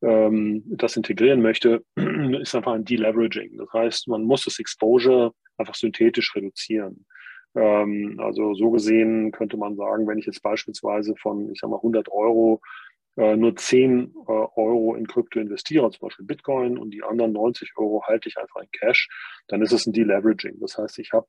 ähm, 0.01 0.63
das 0.65 0.97
integrieren 0.97 1.41
möchte, 1.41 1.83
ist 2.41 2.55
einfach 2.55 2.73
ein 2.73 2.85
Deleveraging. 2.85 3.57
Das 3.57 3.71
heißt, 3.71 4.07
man 4.07 4.23
muss 4.23 4.45
das 4.45 4.59
Exposure 4.59 5.33
einfach 5.57 5.75
synthetisch 5.75 6.35
reduzieren. 6.35 7.05
Ähm, 7.53 8.19
also 8.19 8.53
so 8.55 8.71
gesehen 8.71 9.31
könnte 9.31 9.57
man 9.57 9.75
sagen, 9.75 10.07
wenn 10.07 10.17
ich 10.17 10.25
jetzt 10.25 10.41
beispielsweise 10.41 11.15
von, 11.15 11.51
ich 11.51 11.59
sag 11.59 11.69
mal, 11.69 11.77
100 11.77 12.09
Euro 12.09 12.61
nur 13.15 13.55
10 13.55 14.13
äh, 14.27 14.31
Euro 14.31 14.95
in 14.95 15.07
Krypto 15.07 15.39
investiere, 15.39 15.89
zum 15.91 16.07
Beispiel 16.07 16.25
Bitcoin, 16.25 16.77
und 16.77 16.91
die 16.91 17.03
anderen 17.03 17.33
90 17.33 17.73
Euro 17.77 18.03
halte 18.05 18.29
ich 18.29 18.37
einfach 18.37 18.61
in 18.61 18.71
Cash, 18.71 19.09
dann 19.47 19.61
ist 19.61 19.73
es 19.73 19.85
ein 19.85 19.93
Deleveraging. 19.93 20.59
Das 20.59 20.77
heißt, 20.77 20.99
ich 20.99 21.11
habe 21.11 21.27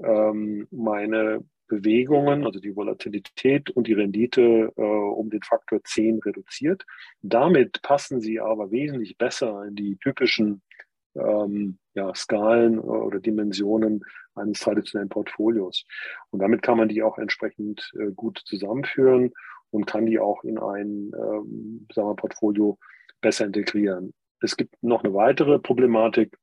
ähm, 0.00 0.66
meine 0.70 1.44
Bewegungen, 1.68 2.44
also 2.44 2.60
die 2.60 2.76
Volatilität 2.76 3.70
und 3.70 3.86
die 3.86 3.94
Rendite 3.94 4.72
äh, 4.76 4.82
um 4.82 5.30
den 5.30 5.42
Faktor 5.42 5.82
10 5.82 6.18
reduziert. 6.18 6.84
Damit 7.22 7.80
passen 7.82 8.20
sie 8.20 8.40
aber 8.40 8.70
wesentlich 8.70 9.16
besser 9.16 9.64
in 9.64 9.74
die 9.74 9.96
typischen 9.96 10.60
ähm, 11.14 11.78
ja, 11.94 12.14
Skalen 12.14 12.78
oder 12.78 13.20
Dimensionen 13.20 14.04
eines 14.34 14.60
traditionellen 14.60 15.08
Portfolios. 15.08 15.84
Und 16.30 16.40
damit 16.40 16.62
kann 16.62 16.78
man 16.78 16.88
die 16.88 17.02
auch 17.02 17.18
entsprechend 17.18 17.90
äh, 17.98 18.12
gut 18.12 18.42
zusammenführen 18.44 19.32
und 19.72 19.86
kann 19.86 20.06
die 20.06 20.20
auch 20.20 20.44
in 20.44 20.58
ein 20.58 21.12
ähm, 21.18 21.86
sagen 21.92 22.08
wir, 22.08 22.14
Portfolio 22.14 22.78
besser 23.20 23.46
integrieren. 23.46 24.12
Es 24.40 24.56
gibt 24.56 24.80
noch 24.82 25.02
eine 25.02 25.14
weitere 25.14 25.58
Problematik, 25.58 26.36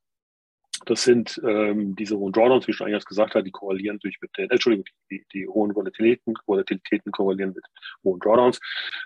das 0.86 1.02
sind 1.02 1.40
ähm, 1.46 1.94
diese 1.96 2.16
hohen 2.18 2.32
Drawdowns, 2.32 2.66
wie 2.66 2.70
ich 2.70 2.76
schon 2.76 2.86
eingangs 2.86 3.04
gesagt 3.04 3.34
habe, 3.34 3.44
die 3.44 3.50
korrelieren 3.50 3.98
durch 3.98 4.18
mit 4.20 4.36
den, 4.36 4.50
Entschuldigung, 4.50 4.86
die, 5.10 5.24
die 5.32 5.46
hohen 5.46 5.74
Volatilitäten, 5.74 6.34
Volatilitäten 6.46 7.12
korrelieren 7.12 7.52
mit 7.54 7.64
hohen 8.04 8.20
Drawdowns. 8.20 8.60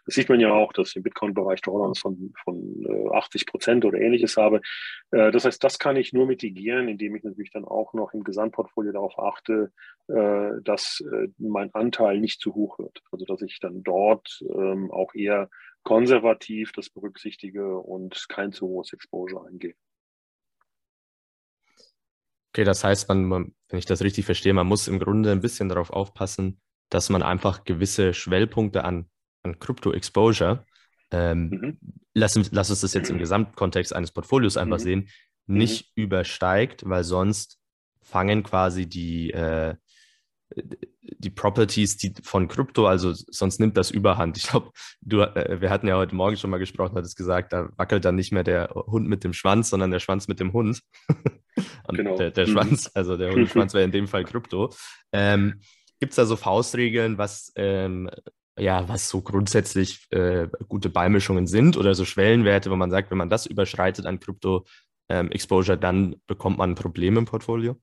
Das 0.07 0.15
sieht 0.15 0.29
man 0.29 0.41
ja 0.41 0.53
auch, 0.53 0.73
dass 0.73 0.91
ich 0.91 0.97
im 0.97 1.03
Bitcoin-Bereich 1.03 1.61
Drawdowns 1.63 1.99
von, 1.99 2.33
von 2.43 2.85
äh, 2.87 3.17
80 3.17 3.47
Prozent 3.47 3.85
oder 3.85 3.99
ähnliches 3.99 4.37
habe. 4.37 4.61
Äh, 5.11 5.33
das 5.33 5.45
heißt, 5.45 5.63
das 5.63 5.79
kann 5.79 5.97
ich 5.97 6.13
nur 6.13 6.27
mitigieren, 6.27 6.89
indem 6.89 7.17
ich 7.17 7.25
natürlich 7.25 7.51
dann 7.51 7.65
auch 7.65 7.93
noch 7.93 8.15
im 8.15 8.25
Gesamtportfolio 8.25 8.93
darauf 8.93 9.19
achte, 9.19 9.73
äh, 10.09 10.51
dass 10.63 11.03
äh, 11.13 11.29
mein 11.39 11.75
Anteil 11.75 12.21
nicht 12.21 12.41
zu 12.41 12.55
hoch 12.55 12.79
wird. 12.79 13.03
Also 13.11 13.25
dass 13.25 13.43
ich 13.43 13.59
dann 13.61 13.83
dort 13.83 14.45
ähm, 14.55 14.91
auch 14.91 15.15
eher 15.15 15.49
konservativ 15.83 16.73
das 16.73 16.89
berücksichtige 16.89 17.79
und 17.79 18.27
kein 18.29 18.53
zu 18.53 18.67
hohes 18.67 18.93
Exposure 18.93 19.47
eingehe. 19.47 19.75
Okay, 22.55 22.63
das 22.63 22.85
heißt, 22.85 23.09
man, 23.09 23.25
man, 23.25 23.53
wenn 23.69 23.81
ich 23.81 23.85
das 23.85 24.03
richtig 24.03 24.27
verstehe, 24.27 24.55
man 24.55 24.69
muss 24.69 24.87
im 24.87 25.01
Grunde 25.01 25.33
ein 25.33 25.41
bisschen 25.41 25.69
darauf 25.69 25.91
aufpassen, 25.91 26.61
dass 26.89 27.11
man 27.11 27.25
einfach 27.25 27.65
gewisse 27.65 28.15
Schwellpunkte 28.15 28.85
an, 28.85 29.07
an 29.43 29.59
Krypto-Exposure, 29.59 30.65
ähm, 31.11 31.49
mhm. 31.49 31.79
lass, 32.15 32.39
lass 32.53 32.71
uns 32.71 32.81
das 32.81 32.95
jetzt 32.95 33.11
im 33.11 33.19
Gesamtkontext 33.19 33.93
eines 33.93 34.13
Portfolios 34.13 34.57
einfach 34.57 34.79
mhm. 34.79 34.83
sehen, 34.83 35.09
nicht 35.47 35.97
mhm. 35.97 36.05
übersteigt, 36.05 36.89
weil 36.89 37.03
sonst 37.03 37.59
fangen 38.03 38.45
quasi 38.45 38.87
die, 38.87 39.33
äh, 39.33 39.75
die 41.25 41.31
Properties 41.31 41.97
die 41.97 42.13
von 42.23 42.49
Krypto, 42.49 42.87
also 42.87 43.13
sonst 43.13 43.61
nimmt 43.61 43.77
das 43.77 43.91
Überhand. 43.91 44.37
Ich 44.37 44.49
glaube, 44.49 44.71
du, 45.01 45.21
äh, 45.21 45.61
wir 45.61 45.71
hatten 45.71 45.89
ja 45.89 45.97
heute 45.97 46.15
Morgen 46.15 46.37
schon 46.37 46.51
mal 46.51 46.59
gesprochen, 46.59 46.97
hat 46.97 47.05
es 47.05 47.17
gesagt, 47.17 47.53
da 47.53 47.69
wackelt 47.77 48.05
dann 48.05 48.15
nicht 48.15 48.33
mehr 48.33 48.45
der 48.45 48.71
Hund 48.75 49.09
mit 49.09 49.25
dem 49.25 49.33
Schwanz, 49.33 49.71
sondern 49.71 49.91
der 49.91 50.01
Schwanz 50.01 50.29
mit 50.29 50.41
dem 50.41 50.53
Hund. 50.53 50.81
Und 51.87 51.97
genau. 51.97 52.17
der, 52.17 52.31
der 52.31 52.47
mhm. 52.47 52.53
Schwanz, 52.53 52.91
also 52.95 53.17
der 53.17 53.31
Hundeschwanz 53.33 53.75
wäre 53.75 53.85
in 53.85 53.93
dem 53.93 54.09
Fall 54.09 54.25
Krypto. 54.25 54.73
Ähm, 55.13 55.61
Gibt 56.01 56.11
es 56.11 56.17
da 56.17 56.27
so 56.27 56.37
Faustregeln, 56.37 57.19
was 57.19 57.53
ähm, 57.57 58.11
ja, 58.59 58.89
was 58.89 59.09
so 59.09 59.21
grundsätzlich 59.21 60.07
äh, 60.11 60.49
gute 60.69 60.89
Beimischungen 60.89 61.47
sind 61.47 61.77
oder 61.77 61.95
so 61.95 62.05
Schwellenwerte, 62.05 62.71
wo 62.71 62.77
man 62.77 62.91
sagt, 62.91 63.11
wenn 63.11 63.19
man 63.19 63.31
das 63.31 63.47
überschreitet 63.47 64.07
an 64.07 64.21
Krypto-Exposure, 64.21 65.75
ähm, 65.75 65.81
dann 65.81 66.17
bekommt 66.27 66.59
man 66.59 66.71
ein 66.71 66.77
Problem 66.77 67.17
im 67.17 67.25
Portfolio? 67.25 67.77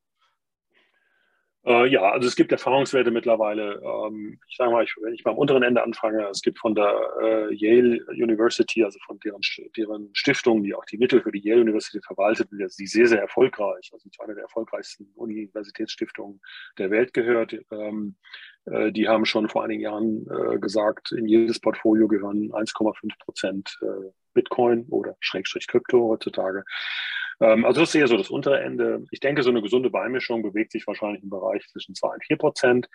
Äh, 1.64 1.88
ja, 1.90 2.12
also 2.12 2.28
es 2.28 2.36
gibt 2.36 2.52
Erfahrungswerte 2.52 3.12
mittlerweile. 3.12 3.82
Ähm, 3.84 4.40
ich 4.50 4.58
sage 4.58 4.72
mal, 4.72 4.84
ich, 4.84 4.96
wenn 5.00 5.14
ich 5.14 5.24
beim 5.24 5.38
unteren 5.38 5.62
Ende 5.62 5.84
anfange, 5.84 6.28
es 6.30 6.42
gibt 6.42 6.58
von 6.58 6.74
der 6.74 6.92
äh, 7.22 7.54
Yale 7.54 8.04
University, 8.10 8.84
also 8.84 8.98
von 9.06 9.20
deren, 9.20 9.42
deren 9.78 10.10
Stiftung, 10.14 10.64
die 10.64 10.74
auch 10.74 10.86
die 10.86 10.98
Mittel 10.98 11.22
für 11.22 11.32
die 11.32 11.42
Yale 11.44 11.62
University 11.62 12.00
verwaltet, 12.02 12.50
die 12.52 12.88
sehr, 12.88 13.06
sehr 13.06 13.22
erfolgreich, 13.22 13.92
also 13.94 14.10
zu 14.10 14.24
einer 14.24 14.34
der 14.34 14.44
erfolgreichsten 14.44 15.08
Universitätsstiftungen 15.16 16.42
der 16.80 16.90
Welt 16.90 17.14
gehört. 17.14 17.56
Ähm, 17.72 18.16
äh, 18.66 18.92
die 18.92 19.08
haben 19.08 19.26
schon 19.26 19.48
vor 19.48 19.64
einigen 19.64 19.82
Jahren 19.82 20.26
äh, 20.32 20.58
gesagt, 20.58 21.12
in 21.12 21.28
jedes 21.28 21.60
Portfolio 21.60 22.08
gehören 22.08 22.52
1,5 22.52 23.12
Prozent 23.20 23.78
äh, 23.84 24.10
Bitcoin 24.34 24.86
oder 24.90 25.16
Schrägstrich 25.20 25.68
Krypto 25.68 26.10
heutzutage. 26.10 26.64
Ähm, 27.42 27.66
also 27.66 27.82
das 27.82 27.90
ist 27.90 27.96
eher 27.96 28.08
so 28.08 28.18
das 28.18 28.30
untere 28.30 28.62
Ende. 28.62 29.06
Ich 29.12 29.20
denke, 29.20 29.44
so 29.44 29.50
eine 29.50 29.62
gesunde 29.62 29.90
Beimischung 29.90 30.44
bewegt 30.44 30.72
sich 30.72 30.86
wahrscheinlich 30.88 31.24
im 31.24 31.30
Bereich 31.30 31.68
zwischen 31.68 31.96
zwei 31.96 32.10
und 32.10 32.24
vier 32.24 32.38
Prozent. 32.38 32.88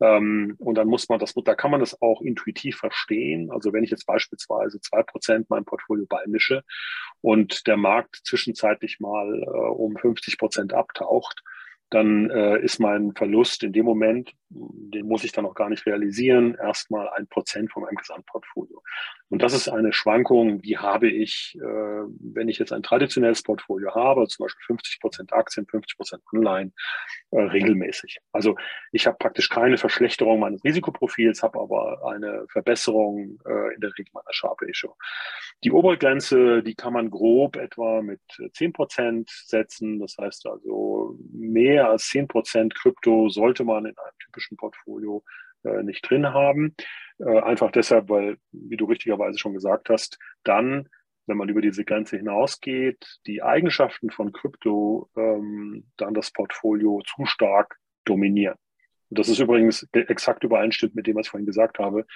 Ähm, 0.00 0.56
und 0.58 0.74
dann 0.74 0.88
muss 0.88 1.08
man 1.08 1.20
das, 1.20 1.34
da 1.34 1.54
kann 1.54 1.70
man 1.70 1.80
das 1.80 2.02
auch 2.02 2.20
intuitiv 2.20 2.76
verstehen. 2.76 3.50
Also 3.52 3.72
wenn 3.72 3.84
ich 3.84 3.90
jetzt 3.90 4.06
beispielsweise 4.06 4.80
zwei 4.80 5.04
Prozent 5.04 5.48
mein 5.48 5.64
Portfolio 5.64 6.04
beimische 6.06 6.64
und 7.20 7.66
der 7.68 7.76
Markt 7.76 8.20
zwischenzeitlich 8.24 8.98
mal 8.98 9.42
äh, 9.42 9.46
um 9.46 9.96
50 9.96 10.36
Prozent 10.38 10.74
abtaucht, 10.74 11.42
dann 11.92 12.30
äh, 12.30 12.58
ist 12.60 12.78
mein 12.78 13.12
Verlust 13.12 13.62
in 13.62 13.72
dem 13.72 13.84
Moment, 13.84 14.32
den 14.48 15.06
muss 15.06 15.24
ich 15.24 15.32
dann 15.32 15.46
auch 15.46 15.54
gar 15.54 15.68
nicht 15.68 15.86
realisieren, 15.86 16.54
erstmal 16.54 17.08
ein 17.10 17.26
Prozent 17.26 17.70
von 17.70 17.82
meinem 17.82 17.96
Gesamtportfolio. 17.96 18.82
Und 19.28 19.42
das 19.42 19.54
ist 19.54 19.68
eine 19.68 19.92
Schwankung, 19.92 20.60
die 20.60 20.76
habe 20.76 21.08
ich, 21.08 21.56
äh, 21.56 21.60
wenn 21.62 22.48
ich 22.48 22.58
jetzt 22.58 22.72
ein 22.72 22.82
traditionelles 22.82 23.42
Portfolio 23.42 23.94
habe, 23.94 24.26
zum 24.28 24.44
Beispiel 24.44 24.64
50 24.66 25.00
Prozent 25.00 25.32
Aktien, 25.32 25.66
50 25.66 25.96
Prozent 25.96 26.22
Online, 26.34 26.72
äh, 27.30 27.40
regelmäßig. 27.40 28.18
Also 28.32 28.56
ich 28.92 29.06
habe 29.06 29.16
praktisch 29.18 29.48
keine 29.48 29.78
Verschlechterung 29.78 30.40
meines 30.40 30.62
Risikoprofils, 30.64 31.42
habe 31.42 31.60
aber 31.60 32.06
eine 32.06 32.44
Verbesserung 32.50 33.38
äh, 33.46 33.74
in 33.74 33.80
der 33.80 33.90
Regel 33.96 34.10
meiner 34.12 34.32
Sharp 34.32 34.60
Ratio. 34.60 34.96
Die 35.64 35.72
Obergrenze, 35.72 36.62
die 36.62 36.74
kann 36.74 36.92
man 36.92 37.08
grob 37.08 37.56
etwa 37.56 38.02
mit 38.02 38.20
10 38.52 38.72
Prozent 38.74 39.30
setzen. 39.30 39.98
Das 39.98 40.16
heißt 40.18 40.46
also, 40.46 41.16
mehr 41.32 41.81
als 41.88 42.08
10 42.08 42.28
Prozent 42.28 42.74
Krypto 42.74 43.28
sollte 43.28 43.64
man 43.64 43.86
in 43.86 43.96
einem 43.96 44.18
typischen 44.18 44.56
Portfolio 44.56 45.22
äh, 45.64 45.82
nicht 45.82 46.08
drin 46.08 46.32
haben. 46.32 46.74
Äh, 47.18 47.40
einfach 47.40 47.70
deshalb, 47.70 48.08
weil, 48.08 48.36
wie 48.52 48.76
du 48.76 48.86
richtigerweise 48.86 49.38
schon 49.38 49.54
gesagt 49.54 49.88
hast, 49.88 50.18
dann, 50.44 50.88
wenn 51.26 51.36
man 51.36 51.48
über 51.48 51.60
diese 51.60 51.84
Grenze 51.84 52.16
hinausgeht, 52.16 53.20
die 53.26 53.42
Eigenschaften 53.42 54.10
von 54.10 54.32
Krypto 54.32 55.08
ähm, 55.16 55.84
dann 55.96 56.14
das 56.14 56.32
Portfolio 56.32 57.00
zu 57.06 57.26
stark 57.26 57.78
dominieren. 58.04 58.56
Und 59.10 59.18
das 59.18 59.28
ist 59.28 59.38
übrigens 59.40 59.86
exakt 59.92 60.42
übereinstimmt 60.42 60.94
mit 60.94 61.06
dem, 61.06 61.16
was 61.16 61.26
ich 61.26 61.30
vorhin 61.30 61.46
gesagt 61.46 61.78
habe. 61.78 62.06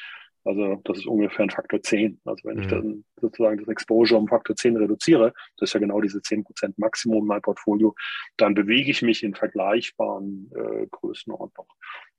Also 0.47 0.81
das 0.85 0.99
ist 0.99 1.07
ungefähr 1.07 1.45
ein 1.45 1.51
Faktor 1.51 1.83
10. 1.83 2.21
Also 2.25 2.45
wenn 2.45 2.57
mhm. 2.57 2.63
ich 2.63 2.69
dann 2.69 3.05
sozusagen 3.21 3.59
das 3.59 3.69
Exposure 3.69 4.21
um 4.21 4.29
Faktor 4.29 4.55
10 4.55 4.77
reduziere, 4.77 5.33
das 5.57 5.71
ist 5.71 5.75
ja 5.75 5.81
genau 5.81 6.01
diese 6.01 6.19
10% 6.19 6.45
Maximum 6.77 7.25
in 7.25 7.27
meinem 7.27 7.43
Portfolio, 7.43 7.95
dann 8.37 8.55
bewege 8.55 8.91
ich 8.91 9.03
mich 9.03 9.23
in 9.23 9.35
vergleichbaren 9.35 10.51
äh, 10.55 10.87
Größenordnungen. 10.91 11.71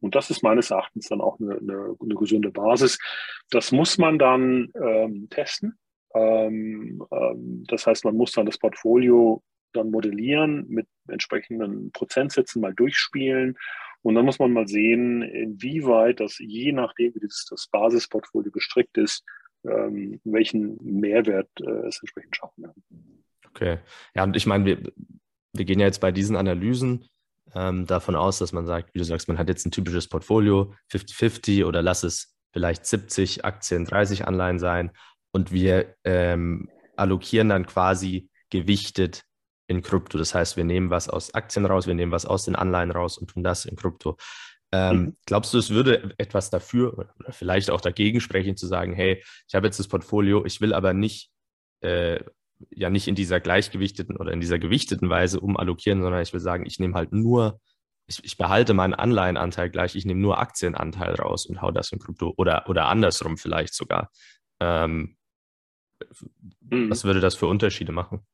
Und 0.02 0.16
das 0.16 0.30
ist 0.30 0.44
meines 0.44 0.72
Erachtens 0.72 1.08
dann 1.08 1.22
auch 1.22 1.40
eine, 1.40 1.58
eine, 1.58 1.96
eine 2.00 2.16
gesunde 2.16 2.52
Basis. 2.52 3.00
Das 3.50 3.72
muss 3.72 3.98
man 3.98 4.20
dann 4.20 4.72
ähm, 4.76 5.28
testen. 5.30 5.78
Ähm, 6.13 7.04
ähm, 7.12 7.63
das 7.68 7.88
heißt, 7.88 8.06
man 8.06 8.16
muss 8.16 8.34
dann 8.34 8.46
das 8.46 8.58
Portfolio 8.58 9.42
dann 9.74 9.92
modellieren, 9.92 10.66
mit 10.68 10.88
entsprechenden 11.08 11.92
Prozentsätzen 11.92 12.62
mal 12.62 12.74
durchspielen 12.74 13.58
und 14.02 14.16
dann 14.16 14.26
muss 14.26 14.40
man 14.40 14.54
mal 14.54 14.68
sehen, 14.68 15.22
inwieweit 15.22 16.20
das, 16.20 16.38
je 16.40 16.72
nachdem, 16.72 17.16
wie 17.16 17.20
das, 17.20 17.46
das 17.50 17.68
Basisportfolio 17.72 18.52
gestrickt 18.52 18.98
ist, 18.98 19.24
ähm, 19.66 20.20
welchen 20.24 20.78
Mehrwert 20.82 21.50
äh, 21.60 21.88
es 21.88 22.00
entsprechend 22.00 22.36
schaffen 22.36 22.64
kann. 22.64 22.74
Okay. 23.50 23.80
Ja, 24.16 24.24
und 24.24 24.36
ich 24.36 24.46
meine, 24.46 24.66
wir, 24.66 24.92
wir 25.54 25.66
gehen 25.66 25.80
ja 25.80 25.88
jetzt 25.88 26.00
bei 26.00 26.12
diesen 26.12 26.36
Analysen 26.36 27.06
ähm, 27.56 27.86
davon 27.86 28.16
aus, 28.16 28.40
dass 28.40 28.54
man 28.54 28.66
sagt, 28.66 28.94
wie 28.94 29.00
du 29.00 29.06
sagst, 29.06 29.28
man 29.28 29.38
hat 29.38 29.50
jetzt 29.50 29.66
ein 29.66 29.72
typisches 29.72 30.08
Portfolio, 30.08 30.74
50-50 30.92 31.66
oder 31.66 31.82
lass 31.82 32.04
es 32.04 32.36
vielleicht 32.52 32.86
70 32.86 33.46
Aktien, 33.46 33.86
30 33.86 34.28
Anleihen 34.28 34.60
sein 34.60 34.92
und 35.32 35.52
wir 35.52 35.96
ähm, 36.04 36.70
allokieren 36.96 37.50
dann 37.50 37.66
quasi 37.66 38.30
gewichtet 38.50 39.24
in 39.67 39.82
Krypto. 39.82 40.17
Das 40.17 40.34
heißt, 40.34 40.58
wir 40.58 40.63
nehmen 40.63 40.89
was 40.89 41.10
aus 41.10 41.34
Aktien 41.34 41.65
raus, 41.65 41.88
wir 41.88 41.93
nehmen 41.93 42.12
was 42.12 42.25
aus 42.25 42.45
den 42.45 42.56
Anleihen 42.56 42.91
raus 42.91 43.17
und 43.17 43.30
tun 43.30 43.43
das 43.43 43.65
in 43.65 43.75
Krypto. 43.75 44.17
Ähm, 44.71 44.97
mhm. 44.97 45.17
Glaubst 45.25 45.53
du, 45.53 45.58
es 45.58 45.69
würde 45.69 46.13
etwas 46.17 46.49
dafür 46.49 46.97
oder 46.97 47.13
vielleicht 47.30 47.69
auch 47.69 47.82
dagegen 47.82 48.19
sprechen, 48.19 48.58
zu 48.58 48.67
sagen, 48.67 48.93
hey, 48.93 49.23
ich 49.47 49.56
habe 49.56 49.67
jetzt 49.67 49.80
das 49.80 49.88
Portfolio, 49.88 50.45
ich 50.45 50.60
will 50.60 50.73
aber 50.73 50.93
nicht, 50.93 51.32
äh, 51.82 52.19
ja 52.71 52.89
nicht 52.89 53.08
in 53.08 53.15
dieser 53.15 53.39
gleichgewichteten 53.39 54.17
oder 54.17 54.34
in 54.34 54.41
dieser 54.41 54.60
gewichteten 54.60 55.10
Weise 55.10 55.39
umallokieren, 55.39 56.01
sondern 56.01 56.21
ich 56.21 56.34
will 56.34 56.39
sagen, 56.39 56.65
ich 56.65 56.80
nehme 56.80 56.95
halt 56.95 57.13
nur, 57.13 57.62
ich, 58.08 58.23
ich 58.23 58.38
behalte 58.38 58.73
meinen 58.73 58.93
Anleihenanteil 58.93 59.69
gleich, 59.69 59.95
ich 59.95 60.06
nehme 60.06 60.21
nur 60.21 60.39
Aktienanteil 60.39 61.15
raus 61.15 61.45
und 61.45 61.62
hau 61.62 61.71
das 61.71 61.91
in 61.91 61.99
Krypto 61.99 62.34
oder, 62.36 62.67
oder 62.67 62.88
andersrum 62.88 63.38
vielleicht 63.38 63.73
sogar. 63.73 64.12
Ähm, 64.60 65.15
mhm. 66.62 66.89
Was 66.89 67.03
würde 67.03 67.19
das 67.21 67.36
für 67.36 67.47
Unterschiede 67.47 67.91
machen? 67.91 68.25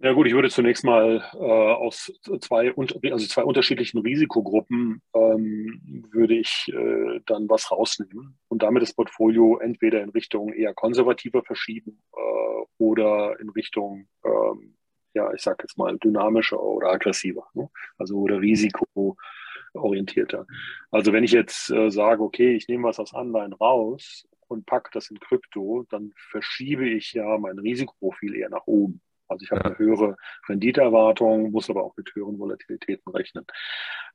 Ja 0.00 0.12
gut, 0.12 0.28
ich 0.28 0.32
würde 0.32 0.48
zunächst 0.48 0.84
mal 0.84 1.24
äh, 1.34 1.38
aus 1.38 2.12
zwei, 2.40 2.72
also 2.76 3.26
zwei 3.26 3.42
unterschiedlichen 3.42 3.98
Risikogruppen 3.98 5.02
ähm, 5.12 6.04
würde 6.12 6.36
ich 6.36 6.72
äh, 6.72 7.18
dann 7.26 7.48
was 7.48 7.72
rausnehmen 7.72 8.38
und 8.46 8.62
damit 8.62 8.82
das 8.82 8.94
Portfolio 8.94 9.58
entweder 9.58 10.00
in 10.00 10.10
Richtung 10.10 10.52
eher 10.52 10.72
konservativer 10.72 11.42
verschieben 11.42 12.00
äh, 12.16 12.64
oder 12.78 13.40
in 13.40 13.48
Richtung, 13.50 14.06
ähm, 14.24 14.76
ja, 15.14 15.32
ich 15.34 15.42
sage 15.42 15.64
jetzt 15.64 15.76
mal 15.76 15.98
dynamischer 15.98 16.62
oder 16.62 16.92
aggressiver, 16.92 17.48
ne? 17.54 17.68
also 17.96 18.18
oder 18.18 18.40
risikoorientierter. 18.40 20.46
Also 20.92 21.12
wenn 21.12 21.24
ich 21.24 21.32
jetzt 21.32 21.70
äh, 21.70 21.90
sage, 21.90 22.22
okay, 22.22 22.54
ich 22.54 22.68
nehme 22.68 22.84
was 22.84 23.00
aus 23.00 23.14
Anleihen 23.14 23.52
raus 23.52 24.28
und 24.46 24.64
packe 24.64 24.90
das 24.92 25.10
in 25.10 25.18
Krypto, 25.18 25.86
dann 25.90 26.12
verschiebe 26.14 26.88
ich 26.88 27.14
ja 27.14 27.36
mein 27.38 27.58
Risikoprofil 27.58 28.36
eher 28.36 28.50
nach 28.50 28.66
oben. 28.66 29.00
Also 29.28 29.44
ich 29.44 29.50
habe 29.50 29.60
ja. 29.60 29.66
eine 29.66 29.78
höhere 29.78 30.16
Renditeerwartung, 30.48 31.50
muss 31.50 31.70
aber 31.70 31.84
auch 31.84 31.96
mit 31.96 32.14
höheren 32.14 32.38
Volatilitäten 32.38 33.12
rechnen. 33.12 33.44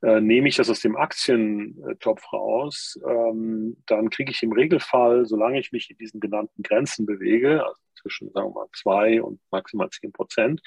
Äh, 0.01 0.21
nehme 0.21 0.47
ich 0.49 0.55
das 0.55 0.69
aus 0.69 0.81
dem 0.81 0.95
Aktientopf 0.95 2.31
raus, 2.33 2.99
ähm, 3.07 3.77
dann 3.85 4.09
kriege 4.09 4.31
ich 4.31 4.43
im 4.43 4.51
Regelfall, 4.51 5.25
solange 5.25 5.59
ich 5.59 5.71
mich 5.71 5.89
in 5.89 5.97
diesen 5.97 6.19
genannten 6.19 6.63
Grenzen 6.63 7.05
bewege, 7.05 7.65
also 7.65 7.79
zwischen, 8.01 8.31
sagen 8.31 8.49
wir 8.49 8.53
mal, 8.53 8.67
zwei 8.73 9.21
und 9.21 9.39
maximal 9.51 9.89
zehn 9.89 10.11
Prozent, 10.11 10.61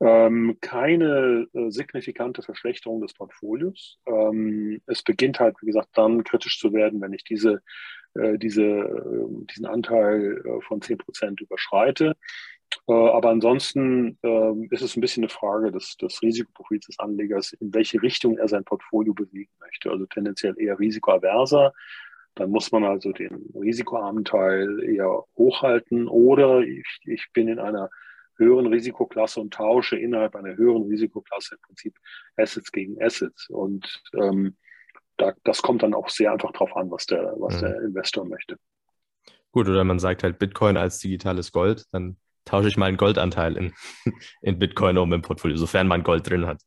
ähm, 0.00 0.58
keine 0.60 1.46
äh, 1.52 1.70
signifikante 1.70 2.42
Verschlechterung 2.42 3.00
des 3.00 3.14
Portfolios. 3.14 3.98
Ähm, 4.06 4.80
es 4.86 5.02
beginnt 5.02 5.40
halt, 5.40 5.56
wie 5.60 5.66
gesagt, 5.66 5.90
dann 5.94 6.24
kritisch 6.24 6.58
zu 6.58 6.72
werden, 6.72 7.00
wenn 7.00 7.12
ich 7.12 7.24
diese, 7.24 7.62
äh, 8.14 8.38
diese, 8.38 8.62
äh, 8.62 9.44
diesen 9.50 9.66
Anteil 9.66 10.42
äh, 10.44 10.60
von 10.62 10.80
zehn 10.80 10.98
Prozent 10.98 11.40
überschreite. 11.40 12.16
Äh, 12.86 12.92
aber 12.92 13.30
ansonsten 13.30 14.18
äh, 14.22 14.66
ist 14.70 14.82
es 14.82 14.96
ein 14.96 15.00
bisschen 15.00 15.24
eine 15.24 15.30
Frage 15.30 15.70
des, 15.70 15.96
des 15.96 16.22
Risikoprofils 16.22 16.86
des 16.86 16.98
Anlegers, 16.98 17.52
in 17.54 17.72
welche 17.74 18.02
Richtung 18.02 18.38
er 18.38 18.48
sein 18.48 18.64
Portfolio 18.64 19.14
bewegen 19.14 19.52
möchte. 19.60 19.90
Also 19.90 20.06
tendenziell 20.06 20.54
eher 20.58 20.78
risikoaverser. 20.78 21.72
Dann 22.34 22.50
muss 22.50 22.70
man 22.72 22.84
also 22.84 23.12
den 23.12 23.50
risikoarmen 23.54 24.24
Teil 24.24 24.82
eher 24.84 25.24
hochhalten. 25.36 26.08
Oder 26.08 26.60
ich, 26.60 26.86
ich 27.04 27.26
bin 27.32 27.48
in 27.48 27.58
einer 27.58 27.90
höheren 28.36 28.66
Risikoklasse 28.66 29.40
und 29.40 29.52
tausche 29.52 29.96
innerhalb 29.96 30.34
einer 30.34 30.56
höheren 30.56 30.84
Risikoklasse 30.84 31.56
im 31.56 31.60
Prinzip 31.60 31.94
Assets 32.36 32.72
gegen 32.72 33.00
Assets. 33.02 33.48
Und 33.50 34.02
ähm, 34.14 34.56
da, 35.16 35.34
das 35.44 35.60
kommt 35.60 35.82
dann 35.82 35.94
auch 35.94 36.08
sehr 36.08 36.32
einfach 36.32 36.52
drauf 36.52 36.74
an, 36.76 36.90
was 36.90 37.06
der, 37.06 37.34
was 37.38 37.56
mhm. 37.56 37.60
der 37.60 37.82
Investor 37.82 38.24
möchte. 38.24 38.56
Gut, 39.52 39.68
oder 39.68 39.84
man 39.84 39.98
sagt 39.98 40.22
halt 40.22 40.38
Bitcoin 40.38 40.76
als 40.76 41.00
digitales 41.00 41.52
Gold, 41.52 41.84
dann 41.92 42.16
tausche 42.50 42.68
ich 42.68 42.76
meinen 42.76 42.96
Goldanteil 42.96 43.56
in, 43.56 43.72
in 44.42 44.58
Bitcoin 44.58 44.98
um 44.98 45.12
im 45.12 45.22
Portfolio, 45.22 45.56
sofern 45.56 45.86
man 45.86 46.02
Gold 46.02 46.28
drin 46.28 46.46
hat. 46.46 46.60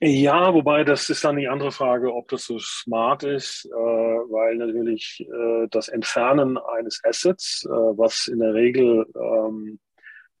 Ja, 0.00 0.52
wobei 0.52 0.82
das 0.82 1.08
ist 1.10 1.24
dann 1.24 1.36
die 1.36 1.46
andere 1.46 1.70
Frage, 1.70 2.12
ob 2.12 2.26
das 2.28 2.44
so 2.44 2.58
smart 2.58 3.22
ist, 3.22 3.66
äh, 3.66 3.70
weil 3.70 4.56
natürlich 4.56 5.20
äh, 5.20 5.68
das 5.70 5.88
Entfernen 5.88 6.58
eines 6.58 7.00
Assets, 7.04 7.64
äh, 7.66 7.68
was 7.68 8.26
in 8.26 8.40
der 8.40 8.52
Regel 8.52 9.06
ähm, 9.14 9.78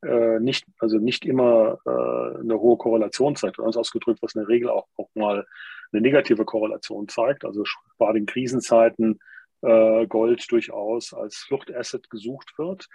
äh, 0.04 0.40
nicht, 0.40 0.64
also 0.80 0.98
nicht 0.98 1.24
immer 1.24 1.78
äh, 1.86 2.40
eine 2.40 2.58
hohe 2.58 2.76
Korrelation 2.76 3.36
zeigt, 3.36 3.60
anders 3.60 3.76
ausgedrückt, 3.76 4.20
was 4.20 4.34
in 4.34 4.40
der 4.40 4.48
Regel 4.48 4.68
auch, 4.68 4.88
auch 4.96 5.08
mal 5.14 5.46
eine 5.92 6.02
negative 6.02 6.44
Korrelation 6.44 7.06
zeigt. 7.06 7.44
Also 7.44 7.62
gerade 7.98 8.18
in 8.18 8.26
Krisenzeiten 8.26 9.20
äh, 9.60 10.08
Gold 10.08 10.44
durchaus 10.50 11.14
als 11.14 11.36
Fluchtasset 11.36 12.10
gesucht 12.10 12.52
wird 12.58 12.88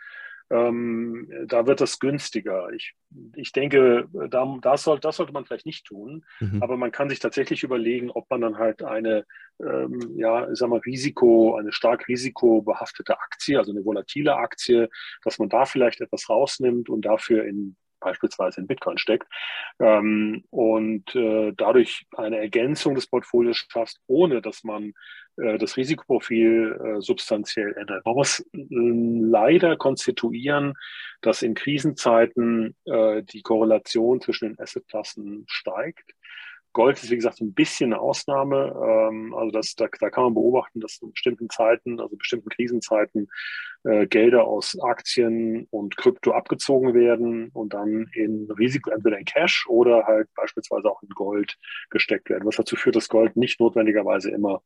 ähm, 0.49 1.29
da 1.47 1.67
wird 1.67 1.81
es 1.81 1.99
günstiger. 1.99 2.69
Ich, 2.71 2.93
ich 3.35 3.51
denke, 3.51 4.07
da, 4.29 4.57
das, 4.61 4.83
soll, 4.83 4.99
das 4.99 5.17
sollte 5.17 5.33
man 5.33 5.45
vielleicht 5.45 5.65
nicht 5.65 5.85
tun, 5.85 6.25
mhm. 6.39 6.63
aber 6.63 6.77
man 6.77 6.91
kann 6.91 7.09
sich 7.09 7.19
tatsächlich 7.19 7.63
überlegen, 7.63 8.09
ob 8.11 8.29
man 8.29 8.41
dann 8.41 8.57
halt 8.57 8.83
eine, 8.83 9.25
ähm, 9.61 9.99
ja, 10.15 10.49
ich 10.49 10.57
sag 10.57 10.69
mal, 10.69 10.79
Risiko, 10.79 11.55
eine 11.55 11.71
stark 11.71 12.07
risikobehaftete 12.07 13.19
Aktie, 13.19 13.57
also 13.57 13.71
eine 13.71 13.83
volatile 13.83 14.35
Aktie, 14.35 14.89
dass 15.23 15.39
man 15.39 15.49
da 15.49 15.65
vielleicht 15.65 16.01
etwas 16.01 16.29
rausnimmt 16.29 16.89
und 16.89 17.01
dafür 17.01 17.45
in 17.45 17.75
beispielsweise 17.99 18.61
in 18.61 18.67
Bitcoin 18.67 18.97
steckt 18.97 19.27
ähm, 19.79 20.43
und 20.51 21.15
äh, 21.15 21.51
dadurch 21.57 22.05
eine 22.15 22.37
Ergänzung 22.37 22.95
des 22.95 23.07
Portfolios 23.07 23.57
schafft, 23.57 23.97
ohne 24.05 24.41
dass 24.41 24.63
man 24.63 24.93
das 25.37 25.77
Risikoprofil 25.77 26.79
äh, 26.97 27.01
substanziell 27.01 27.73
ändert. 27.73 28.05
Man 28.05 28.15
muss 28.15 28.39
äh, 28.39 28.45
leider 28.53 29.77
konstituieren, 29.77 30.73
dass 31.21 31.41
in 31.41 31.53
Krisenzeiten 31.53 32.75
äh, 32.85 33.23
die 33.23 33.41
Korrelation 33.41 34.21
zwischen 34.21 34.49
den 34.49 34.59
Assetklassen 34.59 35.45
steigt. 35.47 36.13
Gold 36.77 37.01
ist, 37.01 37.09
wie 37.09 37.15
gesagt, 37.15 37.41
ein 37.41 37.53
bisschen 37.53 37.91
eine 37.91 38.01
Ausnahme. 38.01 38.71
Ähm, 39.09 39.33
also 39.33 39.49
das, 39.49 39.73
da, 39.73 39.87
da, 39.99 40.11
kann 40.11 40.25
man 40.25 40.35
beobachten, 40.35 40.79
dass 40.79 40.99
in 41.01 41.11
bestimmten 41.11 41.49
Zeiten, 41.49 41.99
also 41.99 42.15
bestimmten 42.15 42.49
Krisenzeiten, 42.49 43.27
äh, 43.83 44.05
Gelder 44.05 44.45
aus 44.45 44.77
Aktien 44.79 45.67
und 45.71 45.97
Krypto 45.97 46.33
abgezogen 46.33 46.93
werden 46.93 47.49
und 47.53 47.73
dann 47.73 48.11
in 48.13 48.47
Risiko, 48.51 48.91
entweder 48.91 49.17
in 49.17 49.25
Cash 49.25 49.65
oder 49.67 50.05
halt 50.05 50.27
beispielsweise 50.35 50.87
auch 50.87 51.01
in 51.01 51.09
Gold 51.09 51.57
gesteckt 51.89 52.29
werden, 52.29 52.45
was 52.45 52.57
dazu 52.57 52.75
führt, 52.75 52.95
dass 52.95 53.09
Gold 53.09 53.35
nicht 53.37 53.59
notwendigerweise 53.59 54.29
immer 54.29 54.61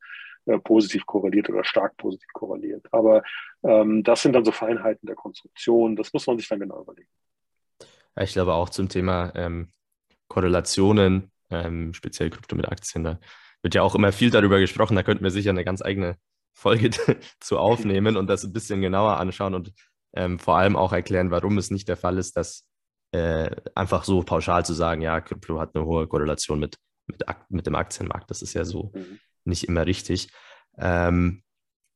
äh, 0.45 0.57
positiv 0.59 1.05
korreliert 1.05 1.49
oder 1.49 1.63
stark 1.63 1.97
positiv 1.97 2.29
korreliert. 2.33 2.85
Aber 2.91 3.23
ähm, 3.63 4.03
das 4.03 4.21
sind 4.21 4.33
dann 4.33 4.45
so 4.45 4.51
Feinheiten 4.51 5.05
der 5.05 5.15
Konstruktion, 5.15 5.95
das 5.95 6.13
muss 6.13 6.27
man 6.27 6.37
sich 6.37 6.47
dann 6.47 6.59
genau 6.59 6.81
überlegen. 6.81 7.09
Ja, 8.15 8.23
ich 8.23 8.33
glaube 8.33 8.53
auch 8.53 8.69
zum 8.69 8.89
Thema 8.89 9.31
ähm, 9.35 9.69
Korrelationen 10.27 11.31
ähm, 11.49 11.93
speziell 11.93 12.29
Krypto 12.29 12.55
mit 12.55 12.71
Aktien. 12.71 13.03
Da 13.03 13.19
wird 13.61 13.75
ja 13.75 13.83
auch 13.83 13.95
immer 13.95 14.11
viel 14.11 14.31
darüber 14.31 14.59
gesprochen. 14.59 14.95
Da 14.95 15.03
könnten 15.03 15.23
wir 15.23 15.31
sicher 15.31 15.51
eine 15.51 15.65
ganz 15.65 15.81
eigene 15.81 16.17
Folge 16.53 16.89
zu 17.39 17.59
aufnehmen 17.59 18.17
und 18.17 18.27
das 18.27 18.43
ein 18.43 18.53
bisschen 18.53 18.81
genauer 18.81 19.17
anschauen 19.17 19.53
und 19.53 19.73
ähm, 20.13 20.39
vor 20.39 20.57
allem 20.57 20.75
auch 20.75 20.93
erklären, 20.93 21.31
warum 21.31 21.57
es 21.57 21.71
nicht 21.71 21.87
der 21.87 21.97
Fall 21.97 22.17
ist, 22.17 22.35
dass 22.35 22.65
äh, 23.11 23.49
einfach 23.75 24.03
so 24.03 24.21
pauschal 24.23 24.65
zu 24.65 24.73
sagen, 24.73 25.01
ja, 25.01 25.21
Krypto 25.21 25.59
hat 25.59 25.75
eine 25.75 25.85
hohe 25.85 26.07
Korrelation 26.07 26.59
mit, 26.59 26.77
mit, 27.07 27.23
mit 27.49 27.67
dem 27.67 27.75
Aktienmarkt. 27.75 28.29
Das 28.29 28.41
ist 28.41 28.53
ja 28.53 28.65
so 28.65 28.91
mhm. 28.93 29.19
Nicht 29.45 29.67
immer 29.67 29.85
richtig. 29.85 30.29
Ähm, 30.77 31.43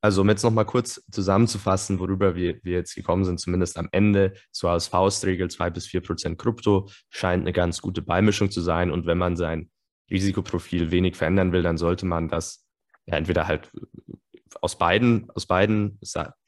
also 0.02 0.22
um 0.22 0.30
jetzt 0.30 0.44
nochmal 0.44 0.66
kurz 0.66 1.02
zusammenzufassen, 1.10 2.00
worüber 2.00 2.36
wir, 2.36 2.60
wir 2.64 2.74
jetzt 2.74 2.94
gekommen 2.94 3.26
sind, 3.26 3.40
zumindest 3.40 3.78
am 3.78 3.90
Ende, 3.92 4.34
so 4.52 4.70
als 4.70 4.88
Faustregel 4.88 5.50
2 5.50 5.72
bis 5.72 5.88
4 5.88 6.02
Prozent 6.02 6.38
Krypto 6.38 6.88
scheint 7.10 7.42
eine 7.42 7.54
ganz 7.54 7.82
gute 7.82 8.04
Beimischung 8.04 8.52
zu 8.52 8.62
sein. 8.62 8.92
Und 8.92 9.08
wenn 9.08 9.18
man 9.18 9.36
sein 9.36 9.72
Risikoprofil 10.12 10.92
wenig 10.92 11.16
verändern 11.16 11.52
will, 11.52 11.64
dann 11.64 11.78
sollte 11.78 12.06
man 12.06 12.28
das 12.28 12.68
ja, 13.08 13.18
entweder 13.18 13.48
halt 13.48 13.72
aus 14.62 14.78
beiden, 14.78 15.30
aus 15.32 15.48
beiden 15.48 16.00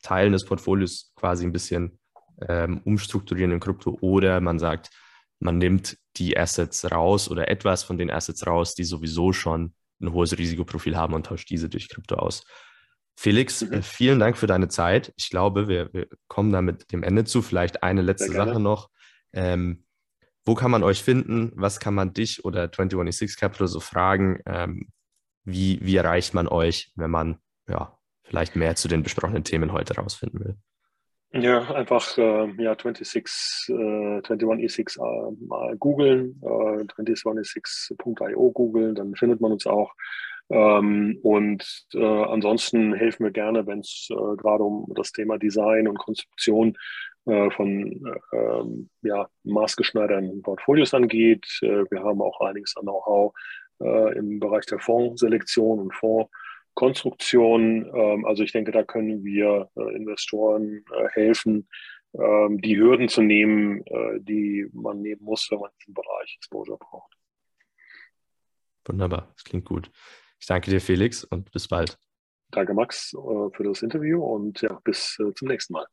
Teilen 0.04 0.34
des 0.34 0.46
Portfolios 0.46 1.12
quasi 1.16 1.46
ein 1.46 1.52
bisschen 1.52 2.00
ähm, 2.48 2.82
umstrukturieren 2.84 3.52
in 3.52 3.60
Krypto 3.60 3.98
oder 4.02 4.40
man 4.40 4.60
sagt, 4.60 4.92
man 5.40 5.58
nimmt 5.58 5.98
die 6.18 6.38
Assets 6.38 6.92
raus 6.92 7.30
oder 7.30 7.50
etwas 7.50 7.84
von 7.84 7.98
den 7.98 8.12
Assets 8.12 8.46
raus, 8.46 8.76
die 8.76 8.84
sowieso 8.84 9.34
schon 9.34 9.74
ein 10.02 10.12
hohes 10.12 10.38
Risikoprofil 10.38 10.96
haben 10.96 11.14
und 11.14 11.26
tauscht 11.26 11.50
diese 11.50 11.70
durch 11.70 11.90
Krypto 11.90 12.16
aus. 12.16 12.44
Felix, 13.18 13.64
mhm. 13.64 13.74
Äh, 13.74 13.82
vielen 13.82 14.20
Dank 14.20 14.38
für 14.38 14.48
deine 14.48 14.68
Zeit. 14.68 15.14
Ich 15.18 15.30
glaube, 15.30 15.68
wir, 15.68 15.92
wir, 15.94 16.08
kommen 16.28 16.52
da 16.52 16.62
mit 16.62 16.92
dem 16.92 17.04
Ende 17.04 17.26
zu. 17.26 17.42
Vielleicht 17.42 17.84
eine 17.84 18.02
letzte 18.02 18.32
Sache 18.32 18.60
noch. 18.60 18.90
Ähm, 19.34 19.84
wo 20.46 20.56
kann 20.56 20.72
man 20.72 20.84
euch 20.84 21.04
finden? 21.04 21.52
Was 21.56 21.80
kann 21.80 21.94
man 21.94 22.14
dich 22.14 22.46
oder 22.46 22.72
2106 22.72 23.36
Capital 23.36 23.68
so 23.68 23.80
fragen? 23.80 24.40
Ähm, 24.46 24.90
wie, 25.44 25.80
wie 25.82 25.96
erreicht 25.96 26.34
man 26.34 26.48
euch, 26.48 26.92
wenn 26.96 27.10
man 27.10 27.40
ja, 27.68 27.98
vielleicht 28.24 28.56
mehr 28.56 28.76
zu 28.76 28.88
den 28.88 29.04
besprochenen 29.04 29.44
Themen 29.44 29.72
heute 29.72 29.96
rausfinden 29.96 30.40
will? 30.40 30.58
Ja, 31.34 31.70
einfach 31.76 32.18
äh, 32.18 32.52
ja, 32.64 32.76
26, 32.76 33.70
äh, 33.70 34.22
21E6 34.22 34.98
äh, 34.98 35.46
mal 35.46 35.76
googeln, 35.78 36.42
äh, 36.42 36.84
21E6.io 36.84 38.52
googeln, 38.52 38.96
dann 38.96 39.14
findet 39.16 39.42
man 39.42 39.52
uns 39.52 39.68
auch. 39.68 39.94
Ähm, 40.50 41.20
und 41.24 41.86
äh, 41.94 42.04
ansonsten 42.06 42.94
helfen 42.94 43.26
wir 43.26 43.32
gerne, 43.32 43.68
wenn 43.68 43.80
es 43.80 44.08
äh, 44.10 44.36
gerade 44.38 44.64
um 44.64 44.88
das 44.96 45.12
Thema 45.12 45.38
Design 45.38 45.90
und 45.90 45.98
Konstruktion 46.00 46.78
äh, 47.26 47.52
von 47.52 48.18
ähm, 48.32 48.90
ja, 49.02 49.28
maßgeschneiderten 49.44 50.42
Portfolios 50.42 50.94
angeht. 50.94 51.46
Äh, 51.62 51.84
wir 51.92 52.04
haben 52.04 52.22
auch 52.22 52.40
einiges 52.40 52.76
an 52.78 52.84
Know-how 52.84 53.34
äh, 53.82 54.18
im 54.18 54.40
Bereich 54.40 54.66
der 54.68 54.80
Fondsselektion 54.80 55.80
und 55.80 55.94
Fondskonstruktion. 56.78 57.92
Ähm, 57.94 58.26
also 58.26 58.44
ich 58.44 58.52
denke, 58.52 58.72
da 58.72 58.84
können 58.84 59.24
wir 59.24 59.70
äh, 59.76 59.96
Investoren 59.96 60.86
helfen, 61.14 61.68
ähm, 62.14 62.62
die 62.62 62.78
Hürden 62.78 63.10
zu 63.10 63.22
nehmen, 63.22 63.84
die 64.20 64.68
man 64.74 65.02
nehmen 65.02 65.24
muss, 65.24 65.48
wenn 65.52 65.60
man 65.60 65.72
diesen 65.80 65.94
Bereich 65.94 66.36
Exposure 66.38 66.78
braucht. 66.78 67.14
Wunderbar, 68.86 69.30
das 69.34 69.44
klingt 69.44 69.66
gut. 69.66 69.92
Ich 70.40 70.48
danke 70.48 70.72
dir, 70.72 70.80
Felix, 70.80 71.24
und 71.24 71.52
bis 71.52 71.68
bald. 71.68 71.98
Danke, 72.52 72.74
Max, 72.74 73.14
äh, 73.14 73.50
für 73.56 73.64
das 73.64 73.82
Interview 73.82 74.24
und 74.24 74.62
ja, 74.62 74.80
bis 74.84 75.20
äh, 75.20 75.34
zum 75.34 75.50
nächsten 75.50 75.74
Mal. 75.74 75.86